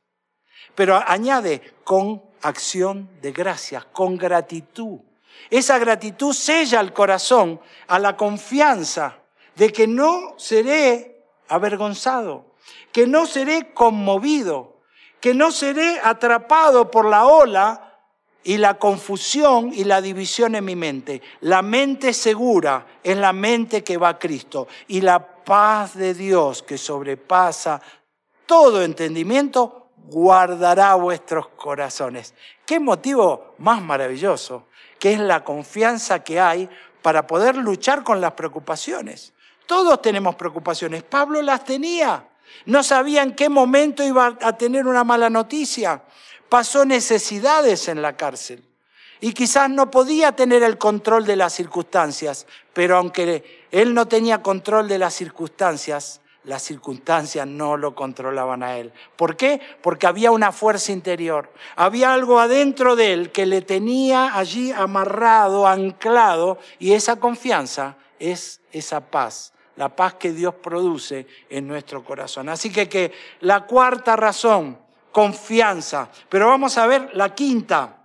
Pero 0.75 1.00
añade, 1.07 1.62
con 1.85 2.23
acción 2.43 3.09
de 3.23 3.33
gracias, 3.33 3.85
con 3.87 4.17
gratitud. 4.17 5.00
Esa 5.49 5.78
gratitud 5.78 6.35
sella 6.35 6.80
el 6.80 6.92
corazón 6.92 7.61
a 7.88 7.99
la 7.99 8.16
confianza 8.16 9.16
de 9.56 9.73
que 9.73 9.87
no 9.87 10.35
seré 10.37 11.25
avergonzado, 11.49 12.54
que 12.92 13.06
no 13.06 13.26
seré 13.26 13.73
conmovido, 13.73 14.80
que 15.20 15.35
no 15.35 15.50
seré 15.50 16.00
atrapado 16.02 16.90
por 16.90 17.06
la 17.06 17.26
ola 17.26 17.99
y 18.42 18.56
la 18.56 18.78
confusión 18.78 19.70
y 19.75 19.85
la 19.85 20.00
división 20.00 20.54
en 20.54 20.64
mi 20.64 20.76
mente. 20.76 21.20
La 21.40 21.62
mente 21.62 22.12
segura 22.12 22.87
es 23.02 23.16
la 23.16 23.32
mente 23.32 23.85
que 23.85 23.97
va 23.97 24.11
a 24.11 24.18
Cristo 24.18 24.66
y 24.88 25.02
la 25.02 25.44
paz 25.44 25.94
de 25.94 26.14
Dios 26.14 26.62
que 26.62 26.78
sobrepasa 26.78 27.80
todo 28.47 28.82
entendimiento 28.82 29.80
guardará 30.09 30.95
vuestros 30.95 31.49
corazones. 31.49 32.35
¿Qué 32.66 32.80
motivo 32.80 33.54
más 33.59 33.83
maravilloso? 33.83 34.66
que 35.00 35.14
es 35.14 35.19
la 35.19 35.42
confianza 35.42 36.23
que 36.23 36.38
hay 36.38 36.69
para 37.02 37.26
poder 37.26 37.57
luchar 37.57 38.04
con 38.04 38.21
las 38.21 38.33
preocupaciones. 38.33 39.33
Todos 39.66 40.00
tenemos 40.02 40.37
preocupaciones. 40.37 41.02
Pablo 41.02 41.42
las 41.42 41.64
tenía. 41.64 42.28
No 42.66 42.83
sabía 42.83 43.23
en 43.23 43.35
qué 43.35 43.49
momento 43.49 44.04
iba 44.04 44.37
a 44.42 44.57
tener 44.57 44.87
una 44.87 45.02
mala 45.02 45.30
noticia. 45.30 46.02
Pasó 46.49 46.85
necesidades 46.85 47.88
en 47.88 48.02
la 48.02 48.16
cárcel. 48.16 48.62
Y 49.23 49.33
quizás 49.33 49.71
no 49.71 49.90
podía 49.90 50.33
tener 50.33 50.62
el 50.62 50.76
control 50.78 51.25
de 51.26 51.37
las 51.37 51.52
circunstancias, 51.52 52.47
pero 52.73 52.97
aunque 52.97 53.66
él 53.71 53.95
no 53.95 54.09
tenía 54.09 54.42
control 54.42 54.88
de 54.88 54.99
las 54.99 55.14
circunstancias, 55.14 56.21
las 56.44 56.62
circunstancias 56.62 57.47
no 57.47 57.76
lo 57.76 57.94
controlaban 57.94 58.62
a 58.62 58.78
él. 58.78 58.92
¿Por 59.16 59.37
qué? 59.37 59.61
Porque 59.82 60.06
había 60.06 60.30
una 60.30 60.52
fuerza 60.52 60.92
interior, 60.92 61.52
había 61.76 62.14
algo 62.14 62.40
adentro 62.40 62.97
de 62.97 63.12
él 63.12 63.32
que 63.32 63.47
le 63.47 63.62
tenía 63.62 64.37
allí 64.37 64.73
amarrado, 64.73 65.66
anclado, 65.66 66.59
y 66.78 66.92
esa 66.92 67.16
confianza 67.16 67.97
es 68.18 68.61
esa 68.73 69.00
paz, 69.00 69.52
la 69.76 69.94
paz 69.94 70.14
que 70.14 70.32
Dios 70.32 70.54
produce 70.54 71.26
en 71.49 71.66
nuestro 71.66 72.04
corazón. 72.04 72.49
Así 72.49 72.70
que, 72.70 72.88
que 72.88 73.12
la 73.40 73.66
cuarta 73.66 74.16
razón, 74.16 74.78
confianza. 75.12 76.11
Pero 76.28 76.47
vamos 76.47 76.78
a 76.78 76.87
ver 76.87 77.11
la 77.14 77.35
quinta. 77.35 77.97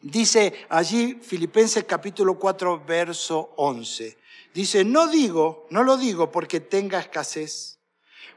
Dice 0.00 0.66
allí 0.68 1.14
Filipenses 1.22 1.84
capítulo 1.84 2.38
4, 2.38 2.82
verso 2.84 3.52
11. 3.56 4.21
Dice, 4.54 4.84
no 4.84 5.06
digo, 5.06 5.66
no 5.70 5.82
lo 5.82 5.96
digo 5.96 6.30
porque 6.30 6.60
tenga 6.60 6.98
escasez, 7.00 7.78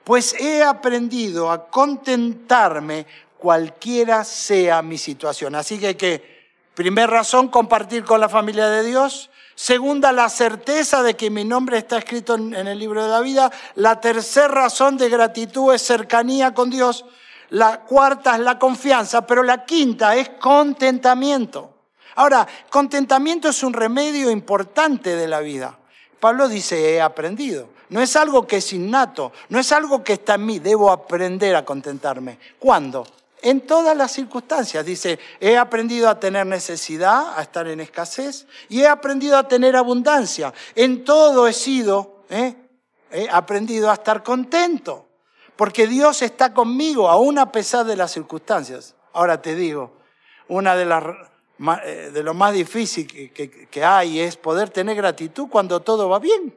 pues 0.03 0.33
he 0.39 0.63
aprendido 0.63 1.51
a 1.51 1.67
contentarme 1.67 3.05
cualquiera 3.37 4.23
sea 4.23 4.81
mi 4.81 4.97
situación. 4.97 5.55
Así 5.55 5.77
que, 5.77 5.97
que 5.97 6.49
primer 6.73 7.09
razón, 7.09 7.49
compartir 7.49 8.05
con 8.05 8.21
la 8.21 8.29
familia 8.29 8.69
de 8.69 8.83
Dios. 8.83 9.29
Segunda, 9.55 10.11
la 10.11 10.29
certeza 10.29 11.03
de 11.03 11.15
que 11.15 11.29
mi 11.29 11.43
nombre 11.43 11.77
está 11.77 11.97
escrito 11.97 12.35
en 12.35 12.53
el 12.53 12.79
libro 12.79 13.03
de 13.03 13.09
la 13.09 13.21
vida. 13.21 13.51
La 13.75 13.99
tercera 13.99 14.47
razón 14.47 14.97
de 14.97 15.09
gratitud 15.09 15.73
es 15.73 15.81
cercanía 15.81 16.53
con 16.53 16.69
Dios. 16.69 17.05
La 17.49 17.81
cuarta 17.81 18.35
es 18.35 18.41
la 18.41 18.57
confianza, 18.57 19.25
pero 19.25 19.43
la 19.43 19.65
quinta 19.65 20.15
es 20.15 20.29
contentamiento. 20.29 21.73
Ahora, 22.15 22.47
contentamiento 22.69 23.49
es 23.49 23.63
un 23.63 23.73
remedio 23.73 24.31
importante 24.31 25.15
de 25.15 25.27
la 25.27 25.41
vida. 25.41 25.77
Pablo 26.25 26.49
dice, 26.49 26.95
he 26.95 26.99
aprendido. 26.99 27.69
No 27.89 28.01
es 28.01 28.15
algo 28.15 28.47
que 28.47 28.57
es 28.57 28.73
innato, 28.73 29.31
no 29.49 29.59
es 29.59 29.71
algo 29.71 30.03
que 30.03 30.13
está 30.13 30.33
en 30.33 30.47
mí, 30.47 30.57
debo 30.57 30.89
aprender 30.89 31.55
a 31.55 31.63
contentarme. 31.63 32.39
¿Cuándo? 32.57 33.05
En 33.43 33.61
todas 33.61 33.95
las 33.95 34.11
circunstancias. 34.13 34.83
Dice, 34.83 35.19
he 35.39 35.55
aprendido 35.55 36.09
a 36.09 36.19
tener 36.19 36.47
necesidad, 36.47 37.37
a 37.37 37.43
estar 37.43 37.67
en 37.67 37.79
escasez, 37.79 38.47
y 38.69 38.81
he 38.81 38.87
aprendido 38.87 39.37
a 39.37 39.47
tener 39.47 39.75
abundancia. 39.75 40.51
En 40.73 41.05
todo 41.05 41.47
he 41.47 41.53
sido, 41.53 42.23
¿eh? 42.31 42.55
he 43.11 43.29
aprendido 43.29 43.91
a 43.91 43.93
estar 43.93 44.23
contento, 44.23 45.05
porque 45.55 45.85
Dios 45.85 46.23
está 46.23 46.55
conmigo, 46.55 47.07
aún 47.07 47.37
a 47.37 47.51
pesar 47.51 47.85
de 47.85 47.97
las 47.97 48.11
circunstancias. 48.11 48.95
Ahora 49.13 49.43
te 49.43 49.53
digo, 49.53 49.91
una 50.47 50.75
de 50.75 50.85
las 50.85 51.03
de 51.57 52.23
lo 52.23 52.33
más 52.33 52.53
difícil 52.53 53.07
que, 53.07 53.83
hay 53.83 54.19
es 54.19 54.35
poder 54.35 54.69
tener 54.69 54.95
gratitud 54.95 55.47
cuando 55.49 55.81
todo 55.81 56.09
va 56.09 56.19
bien. 56.19 56.55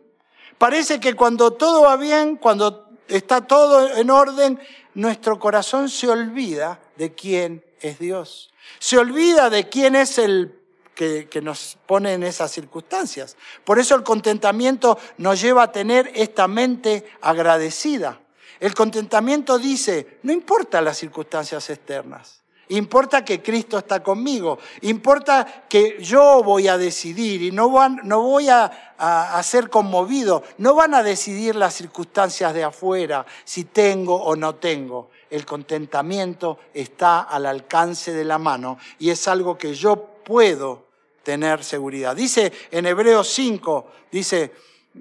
Parece 0.58 0.98
que 0.98 1.14
cuando 1.14 1.52
todo 1.52 1.82
va 1.82 1.96
bien, 1.96 2.36
cuando 2.36 2.88
está 3.06 3.46
todo 3.46 3.96
en 3.96 4.10
orden, 4.10 4.58
nuestro 4.94 5.38
corazón 5.38 5.88
se 5.88 6.08
olvida 6.08 6.80
de 6.96 7.14
quién 7.14 7.64
es 7.80 7.98
Dios. 8.00 8.50
Se 8.80 8.98
olvida 8.98 9.50
de 9.50 9.68
quién 9.68 9.94
es 9.94 10.18
el 10.18 10.58
que, 10.94 11.28
que, 11.30 11.40
nos 11.40 11.78
pone 11.86 12.14
en 12.14 12.24
esas 12.24 12.50
circunstancias. 12.50 13.36
Por 13.64 13.78
eso 13.78 13.94
el 13.94 14.02
contentamiento 14.02 14.98
nos 15.16 15.40
lleva 15.40 15.62
a 15.62 15.72
tener 15.72 16.10
esta 16.16 16.48
mente 16.48 17.08
agradecida. 17.20 18.20
El 18.58 18.74
contentamiento 18.74 19.58
dice, 19.58 20.18
no 20.24 20.32
importa 20.32 20.82
las 20.82 20.98
circunstancias 20.98 21.70
externas. 21.70 22.42
Importa 22.70 23.24
que 23.24 23.42
Cristo 23.42 23.78
está 23.78 24.02
conmigo. 24.02 24.58
Importa 24.82 25.64
que 25.68 26.02
yo 26.02 26.42
voy 26.42 26.68
a 26.68 26.76
decidir 26.76 27.42
y 27.42 27.50
no, 27.50 27.70
no 28.04 28.22
voy 28.22 28.48
a, 28.50 28.94
a, 28.98 29.42
ser 29.42 29.70
conmovido. 29.70 30.42
No 30.58 30.74
van 30.74 30.92
a 30.94 31.02
decidir 31.02 31.56
las 31.56 31.74
circunstancias 31.74 32.52
de 32.52 32.64
afuera, 32.64 33.24
si 33.44 33.64
tengo 33.64 34.16
o 34.16 34.36
no 34.36 34.56
tengo. 34.56 35.10
El 35.30 35.46
contentamiento 35.46 36.58
está 36.74 37.20
al 37.20 37.46
alcance 37.46 38.12
de 38.12 38.24
la 38.24 38.38
mano 38.38 38.78
y 38.98 39.10
es 39.10 39.26
algo 39.28 39.56
que 39.56 39.74
yo 39.74 39.96
puedo 40.24 40.84
tener 41.22 41.64
seguridad. 41.64 42.14
Dice 42.14 42.52
en 42.70 42.84
Hebreos 42.86 43.28
5, 43.28 43.86
dice, 44.12 44.52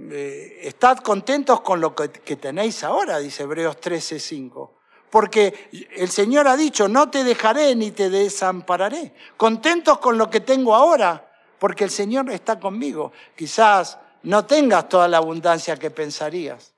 eh, 0.09 0.59
estad 0.63 0.99
contentos 0.99 1.61
con 1.61 1.81
lo 1.81 1.93
que, 1.93 2.09
que 2.11 2.37
tenéis 2.37 2.83
ahora, 2.83 3.19
dice 3.19 3.43
Hebreos 3.43 3.79
13, 3.81 4.19
5 4.19 4.76
porque 5.09 5.69
el 5.95 6.09
Señor 6.09 6.47
ha 6.47 6.57
dicho, 6.57 6.87
no 6.87 7.09
te 7.09 7.23
dejaré 7.23 7.75
ni 7.75 7.91
te 7.91 8.09
desampararé. 8.09 9.13
Contentos 9.37 9.99
con 9.99 10.17
lo 10.17 10.29
que 10.29 10.41
tengo 10.41 10.75
ahora, 10.75 11.31
porque 11.59 11.85
el 11.85 11.89
Señor 11.89 12.29
está 12.29 12.59
conmigo. 12.59 13.11
Quizás 13.35 13.97
no 14.23 14.45
tengas 14.45 14.89
toda 14.89 15.07
la 15.07 15.17
abundancia 15.17 15.77
que 15.77 15.91
pensarías. 15.91 16.73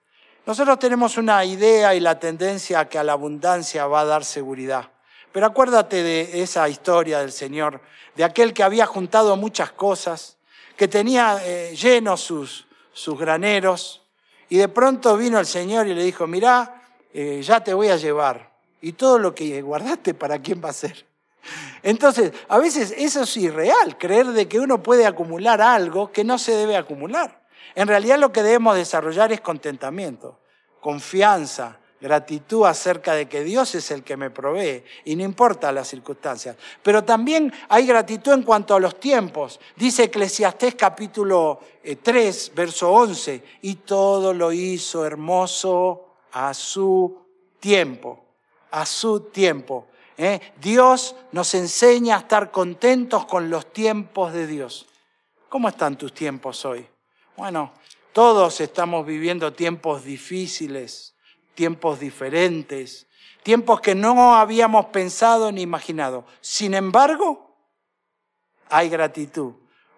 Nosotros 0.45 0.79
tenemos 0.79 1.17
una 1.17 1.43
idea 1.43 1.93
y 1.95 1.99
la 1.99 2.19
tendencia 2.19 2.81
a 2.81 2.89
que 2.89 2.97
a 2.97 3.03
la 3.03 3.13
abundancia 3.13 3.87
va 3.87 4.01
a 4.01 4.05
dar 4.05 4.23
seguridad. 4.23 4.89
Pero 5.31 5.45
acuérdate 5.45 6.01
de 6.01 6.41
esa 6.41 6.67
historia 6.69 7.19
del 7.19 7.31
Señor, 7.31 7.81
de 8.15 8.23
aquel 8.23 8.53
que 8.53 8.63
había 8.63 8.85
juntado 8.85 9.35
muchas 9.35 9.71
cosas, 9.71 10.37
que 10.75 10.87
tenía 10.87 11.39
eh, 11.43 11.75
llenos 11.75 12.21
sus, 12.21 12.67
sus 12.93 13.17
graneros, 13.19 14.01
y 14.49 14.57
de 14.57 14.67
pronto 14.69 15.15
vino 15.17 15.39
el 15.39 15.45
Señor 15.45 15.87
y 15.87 15.93
le 15.93 16.03
dijo, 16.03 16.25
mirá, 16.25 16.78
eh, 17.13 17.41
ya 17.41 17.63
te 17.63 17.73
voy 17.73 17.89
a 17.89 17.97
llevar. 17.97 18.49
Y 18.81 18.93
todo 18.93 19.19
lo 19.19 19.35
que 19.35 19.61
guardaste, 19.61 20.13
¿para 20.13 20.39
quién 20.39 20.61
va 20.63 20.69
a 20.69 20.73
ser? 20.73 21.05
Entonces, 21.83 22.33
a 22.47 22.57
veces 22.57 22.93
eso 22.97 23.23
es 23.23 23.37
irreal, 23.37 23.97
creer 23.97 24.27
de 24.27 24.47
que 24.47 24.59
uno 24.59 24.83
puede 24.83 25.05
acumular 25.05 25.61
algo 25.61 26.11
que 26.11 26.23
no 26.23 26.37
se 26.37 26.53
debe 26.53 26.77
acumular. 26.77 27.41
En 27.75 27.87
realidad 27.87 28.19
lo 28.19 28.31
que 28.31 28.43
debemos 28.43 28.75
desarrollar 28.75 29.31
es 29.31 29.41
contentamiento, 29.41 30.39
confianza, 30.81 31.79
gratitud 32.01 32.65
acerca 32.65 33.13
de 33.13 33.27
que 33.27 33.43
Dios 33.43 33.75
es 33.75 33.91
el 33.91 34.03
que 34.03 34.15
me 34.15 34.29
provee 34.29 34.83
y 35.03 35.15
no 35.15 35.23
importa 35.23 35.71
las 35.71 35.87
circunstancias. 35.87 36.55
Pero 36.81 37.03
también 37.03 37.51
hay 37.67 37.85
gratitud 37.85 38.33
en 38.33 38.43
cuanto 38.43 38.75
a 38.75 38.79
los 38.79 38.99
tiempos. 38.99 39.59
Dice 39.75 40.05
Eclesiastés 40.05 40.75
capítulo 40.75 41.59
3, 42.01 42.47
eh, 42.47 42.51
verso 42.55 42.91
11, 42.91 43.43
y 43.61 43.75
todo 43.75 44.33
lo 44.33 44.51
hizo 44.51 45.05
hermoso 45.05 46.08
a 46.31 46.53
su 46.53 47.25
tiempo, 47.59 48.25
a 48.71 48.85
su 48.85 49.21
tiempo. 49.21 49.87
¿eh? 50.17 50.39
Dios 50.59 51.15
nos 51.31 51.53
enseña 51.53 52.15
a 52.15 52.19
estar 52.19 52.51
contentos 52.51 53.25
con 53.25 53.49
los 53.49 53.71
tiempos 53.71 54.33
de 54.33 54.47
Dios. 54.47 54.87
¿Cómo 55.47 55.69
están 55.69 55.97
tus 55.97 56.13
tiempos 56.13 56.63
hoy? 56.65 56.85
Bueno, 57.35 57.71
todos 58.13 58.59
estamos 58.61 59.05
viviendo 59.05 59.53
tiempos 59.53 60.03
difíciles, 60.03 61.15
tiempos 61.55 61.99
diferentes, 61.99 63.07
tiempos 63.43 63.81
que 63.81 63.95
no 63.95 64.35
habíamos 64.35 64.87
pensado 64.87 65.51
ni 65.51 65.61
imaginado. 65.61 66.25
Sin 66.41 66.73
embargo, 66.73 67.55
hay 68.69 68.89
gratitud, 68.89 69.53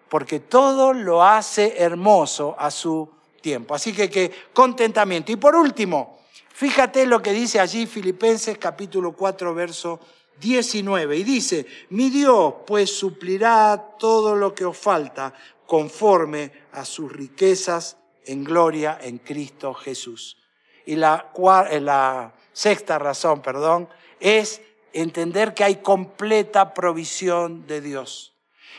porque 0.08 0.40
todo 0.40 0.92
lo 0.92 1.22
hace 1.22 1.82
hermoso 1.82 2.56
a 2.58 2.70
su 2.70 3.10
tiempo. 3.40 3.74
Así 3.74 3.92
que, 3.92 4.08
que 4.08 4.32
contentamiento. 4.54 5.32
Y 5.32 5.36
por 5.36 5.54
último, 5.54 6.21
Fíjate 6.54 7.06
lo 7.06 7.22
que 7.22 7.32
dice 7.32 7.60
allí 7.60 7.86
Filipenses 7.86 8.58
capítulo 8.58 9.12
4, 9.12 9.54
verso 9.54 10.00
19. 10.40 11.16
Y 11.16 11.24
dice, 11.24 11.66
mi 11.90 12.10
Dios 12.10 12.54
pues 12.66 12.90
suplirá 12.96 13.96
todo 13.98 14.36
lo 14.36 14.54
que 14.54 14.64
os 14.64 14.76
falta 14.76 15.32
conforme 15.66 16.52
a 16.72 16.84
sus 16.84 17.10
riquezas 17.10 17.96
en 18.26 18.44
gloria 18.44 18.98
en 19.00 19.18
Cristo 19.18 19.72
Jesús. 19.74 20.36
Y 20.84 20.96
la, 20.96 21.32
eh, 21.70 21.80
la 21.80 22.34
sexta 22.52 22.98
razón, 22.98 23.40
perdón, 23.40 23.88
es 24.20 24.60
entender 24.92 25.54
que 25.54 25.64
hay 25.64 25.76
completa 25.76 26.74
provisión 26.74 27.66
de 27.66 27.80
Dios. 27.80 28.34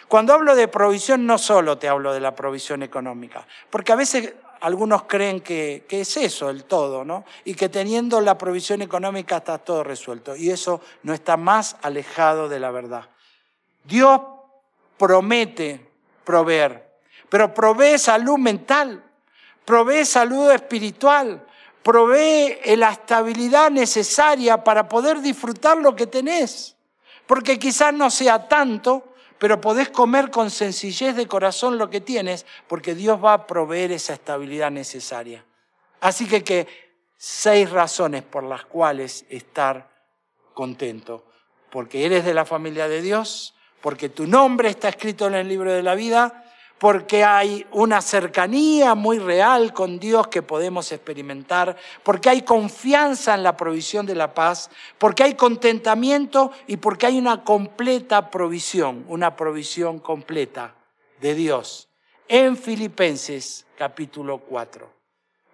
Cuando 0.07 0.33
hablo 0.33 0.55
de 0.55 0.67
provisión, 0.67 1.25
no 1.25 1.37
solo 1.37 1.77
te 1.77 1.87
hablo 1.87 2.13
de 2.13 2.19
la 2.19 2.35
provisión 2.35 2.83
económica, 2.83 3.47
porque 3.69 3.93
a 3.93 3.95
veces 3.95 4.33
algunos 4.63 5.03
creen 5.03 5.41
que, 5.41 5.85
es 5.89 6.15
eso 6.15 6.49
el 6.49 6.63
todo, 6.63 7.03
¿no? 7.03 7.25
Y 7.43 7.53
que 7.53 7.67
teniendo 7.67 8.21
la 8.21 8.37
provisión 8.37 8.81
económica 8.81 9.37
está 9.37 9.57
todo 9.57 9.83
resuelto. 9.83 10.37
Y 10.37 10.51
eso 10.51 10.79
no 11.03 11.13
está 11.13 11.35
más 11.35 11.75
alejado 11.81 12.47
de 12.47 12.61
la 12.61 12.71
verdad. 12.71 13.09
Dios 13.83 14.21
promete 14.97 15.85
proveer, 16.23 16.93
pero 17.27 17.53
provee 17.53 17.97
salud 17.97 18.37
mental, 18.37 19.03
provee 19.65 20.05
salud 20.05 20.49
espiritual, 20.51 21.45
provee 21.83 22.57
la 22.77 22.91
estabilidad 22.91 23.69
necesaria 23.69 24.63
para 24.63 24.87
poder 24.87 25.19
disfrutar 25.19 25.77
lo 25.77 25.93
que 25.93 26.07
tenés. 26.07 26.77
Porque 27.27 27.59
quizás 27.59 27.93
no 27.93 28.09
sea 28.09 28.47
tanto, 28.47 29.12
pero 29.39 29.61
podés 29.61 29.89
comer 29.89 30.29
con 30.29 30.49
sencillez 30.49 31.15
de 31.15 31.27
corazón 31.27 31.77
lo 31.77 31.89
que 31.89 32.01
tienes, 32.01 32.45
porque 32.67 32.95
Dios 32.95 33.23
va 33.23 33.33
a 33.33 33.47
proveer 33.47 33.91
esa 33.91 34.13
estabilidad 34.13 34.71
necesaria. 34.71 35.45
Así 35.99 36.27
que, 36.27 36.43
que 36.43 36.67
seis 37.17 37.69
razones 37.69 38.23
por 38.23 38.43
las 38.43 38.65
cuales 38.65 39.25
estar 39.29 39.89
contento. 40.53 41.25
Porque 41.71 42.05
eres 42.05 42.25
de 42.25 42.33
la 42.33 42.45
familia 42.45 42.87
de 42.87 43.01
Dios, 43.01 43.55
porque 43.81 44.09
tu 44.09 44.27
nombre 44.27 44.69
está 44.69 44.89
escrito 44.89 45.27
en 45.27 45.35
el 45.35 45.47
libro 45.47 45.71
de 45.71 45.83
la 45.83 45.95
vida, 45.95 46.43
porque 46.83 47.23
hay 47.23 47.65
una 47.71 48.01
cercanía 48.01 48.93
muy 48.93 49.17
real 49.17 49.71
con 49.71 49.99
Dios 49.99 50.27
que 50.27 50.41
podemos 50.41 50.91
experimentar, 50.91 51.77
porque 52.03 52.27
hay 52.27 52.41
confianza 52.41 53.35
en 53.35 53.43
la 53.43 53.55
provisión 53.55 54.05
de 54.05 54.15
la 54.15 54.33
paz, 54.33 54.69
porque 54.97 55.23
hay 55.23 55.35
contentamiento 55.35 56.51
y 56.67 56.75
porque 56.75 57.05
hay 57.05 57.17
una 57.17 57.45
completa 57.45 58.29
provisión, 58.29 59.05
una 59.07 59.37
provisión 59.37 59.99
completa 59.99 60.75
de 61.21 61.35
Dios 61.35 61.87
en 62.27 62.57
Filipenses 62.57 63.65
capítulo 63.77 64.39
4. 64.39 64.91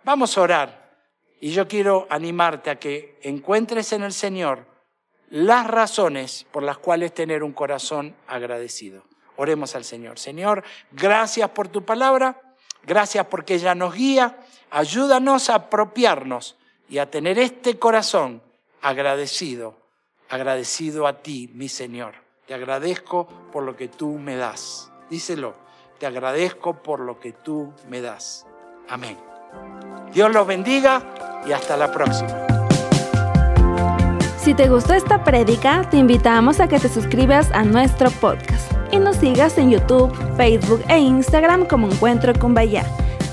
Vamos 0.03 0.35
a 0.35 0.41
orar 0.41 0.95
y 1.39 1.51
yo 1.51 1.67
quiero 1.67 2.07
animarte 2.09 2.71
a 2.71 2.79
que 2.79 3.19
encuentres 3.21 3.93
en 3.93 4.01
el 4.01 4.13
Señor 4.13 4.65
las 5.29 5.67
razones 5.67 6.47
por 6.51 6.63
las 6.63 6.79
cuales 6.79 7.13
tener 7.13 7.43
un 7.43 7.53
corazón 7.53 8.15
agradecido. 8.25 9.03
Oremos 9.39 9.73
al 9.73 9.85
Señor. 9.85 10.19
Señor, 10.19 10.65
gracias 10.91 11.49
por 11.51 11.69
tu 11.69 11.85
palabra, 11.85 12.41
gracias 12.83 13.25
porque 13.27 13.53
ella 13.55 13.73
nos 13.73 13.93
guía, 13.93 14.37
ayúdanos 14.69 15.49
a 15.49 15.55
apropiarnos 15.55 16.57
y 16.89 16.97
a 16.97 17.09
tener 17.09 17.39
este 17.39 17.79
corazón 17.79 18.41
agradecido, 18.81 19.77
agradecido 20.27 21.07
a 21.07 21.21
ti, 21.21 21.49
mi 21.53 21.69
Señor. 21.69 22.15
Te 22.47 22.53
agradezco 22.53 23.29
por 23.49 23.63
lo 23.63 23.77
que 23.77 23.87
tú 23.87 24.17
me 24.17 24.35
das. 24.35 24.91
Díselo, 25.09 25.55
te 25.99 26.05
agradezco 26.05 26.83
por 26.83 26.99
lo 26.99 27.17
que 27.21 27.31
tú 27.31 27.71
me 27.87 28.01
das. 28.01 28.45
Amén. 28.89 29.17
Dios 30.11 30.33
los 30.33 30.45
bendiga 30.45 31.41
y 31.47 31.53
hasta 31.53 31.77
la 31.77 31.89
próxima. 31.93 32.45
Si 34.37 34.53
te 34.53 34.67
gustó 34.67 34.95
esta 34.95 35.23
prédica, 35.23 35.89
te 35.89 35.95
invitamos 35.95 36.59
a 36.59 36.67
que 36.67 36.77
te 36.77 36.89
suscribas 36.89 37.49
a 37.51 37.63
nuestro 37.63 38.09
podcast 38.11 38.78
y 38.91 38.97
nos 38.97 39.17
sigas 39.17 39.57
en 39.57 39.71
YouTube, 39.71 40.13
Facebook 40.37 40.83
e 40.89 40.99
Instagram 40.99 41.65
como 41.65 41.87
Encuentro 41.87 42.33
con 42.33 42.53
Bahía. 42.53 42.85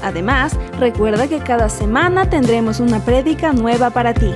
Además, 0.02 0.56
recuerda 0.78 1.28
que 1.28 1.38
cada 1.38 1.68
semana 1.68 2.28
tendremos 2.28 2.80
una 2.80 3.00
prédica 3.00 3.52
nueva 3.52 3.90
para 3.90 4.14
ti. 4.14 4.32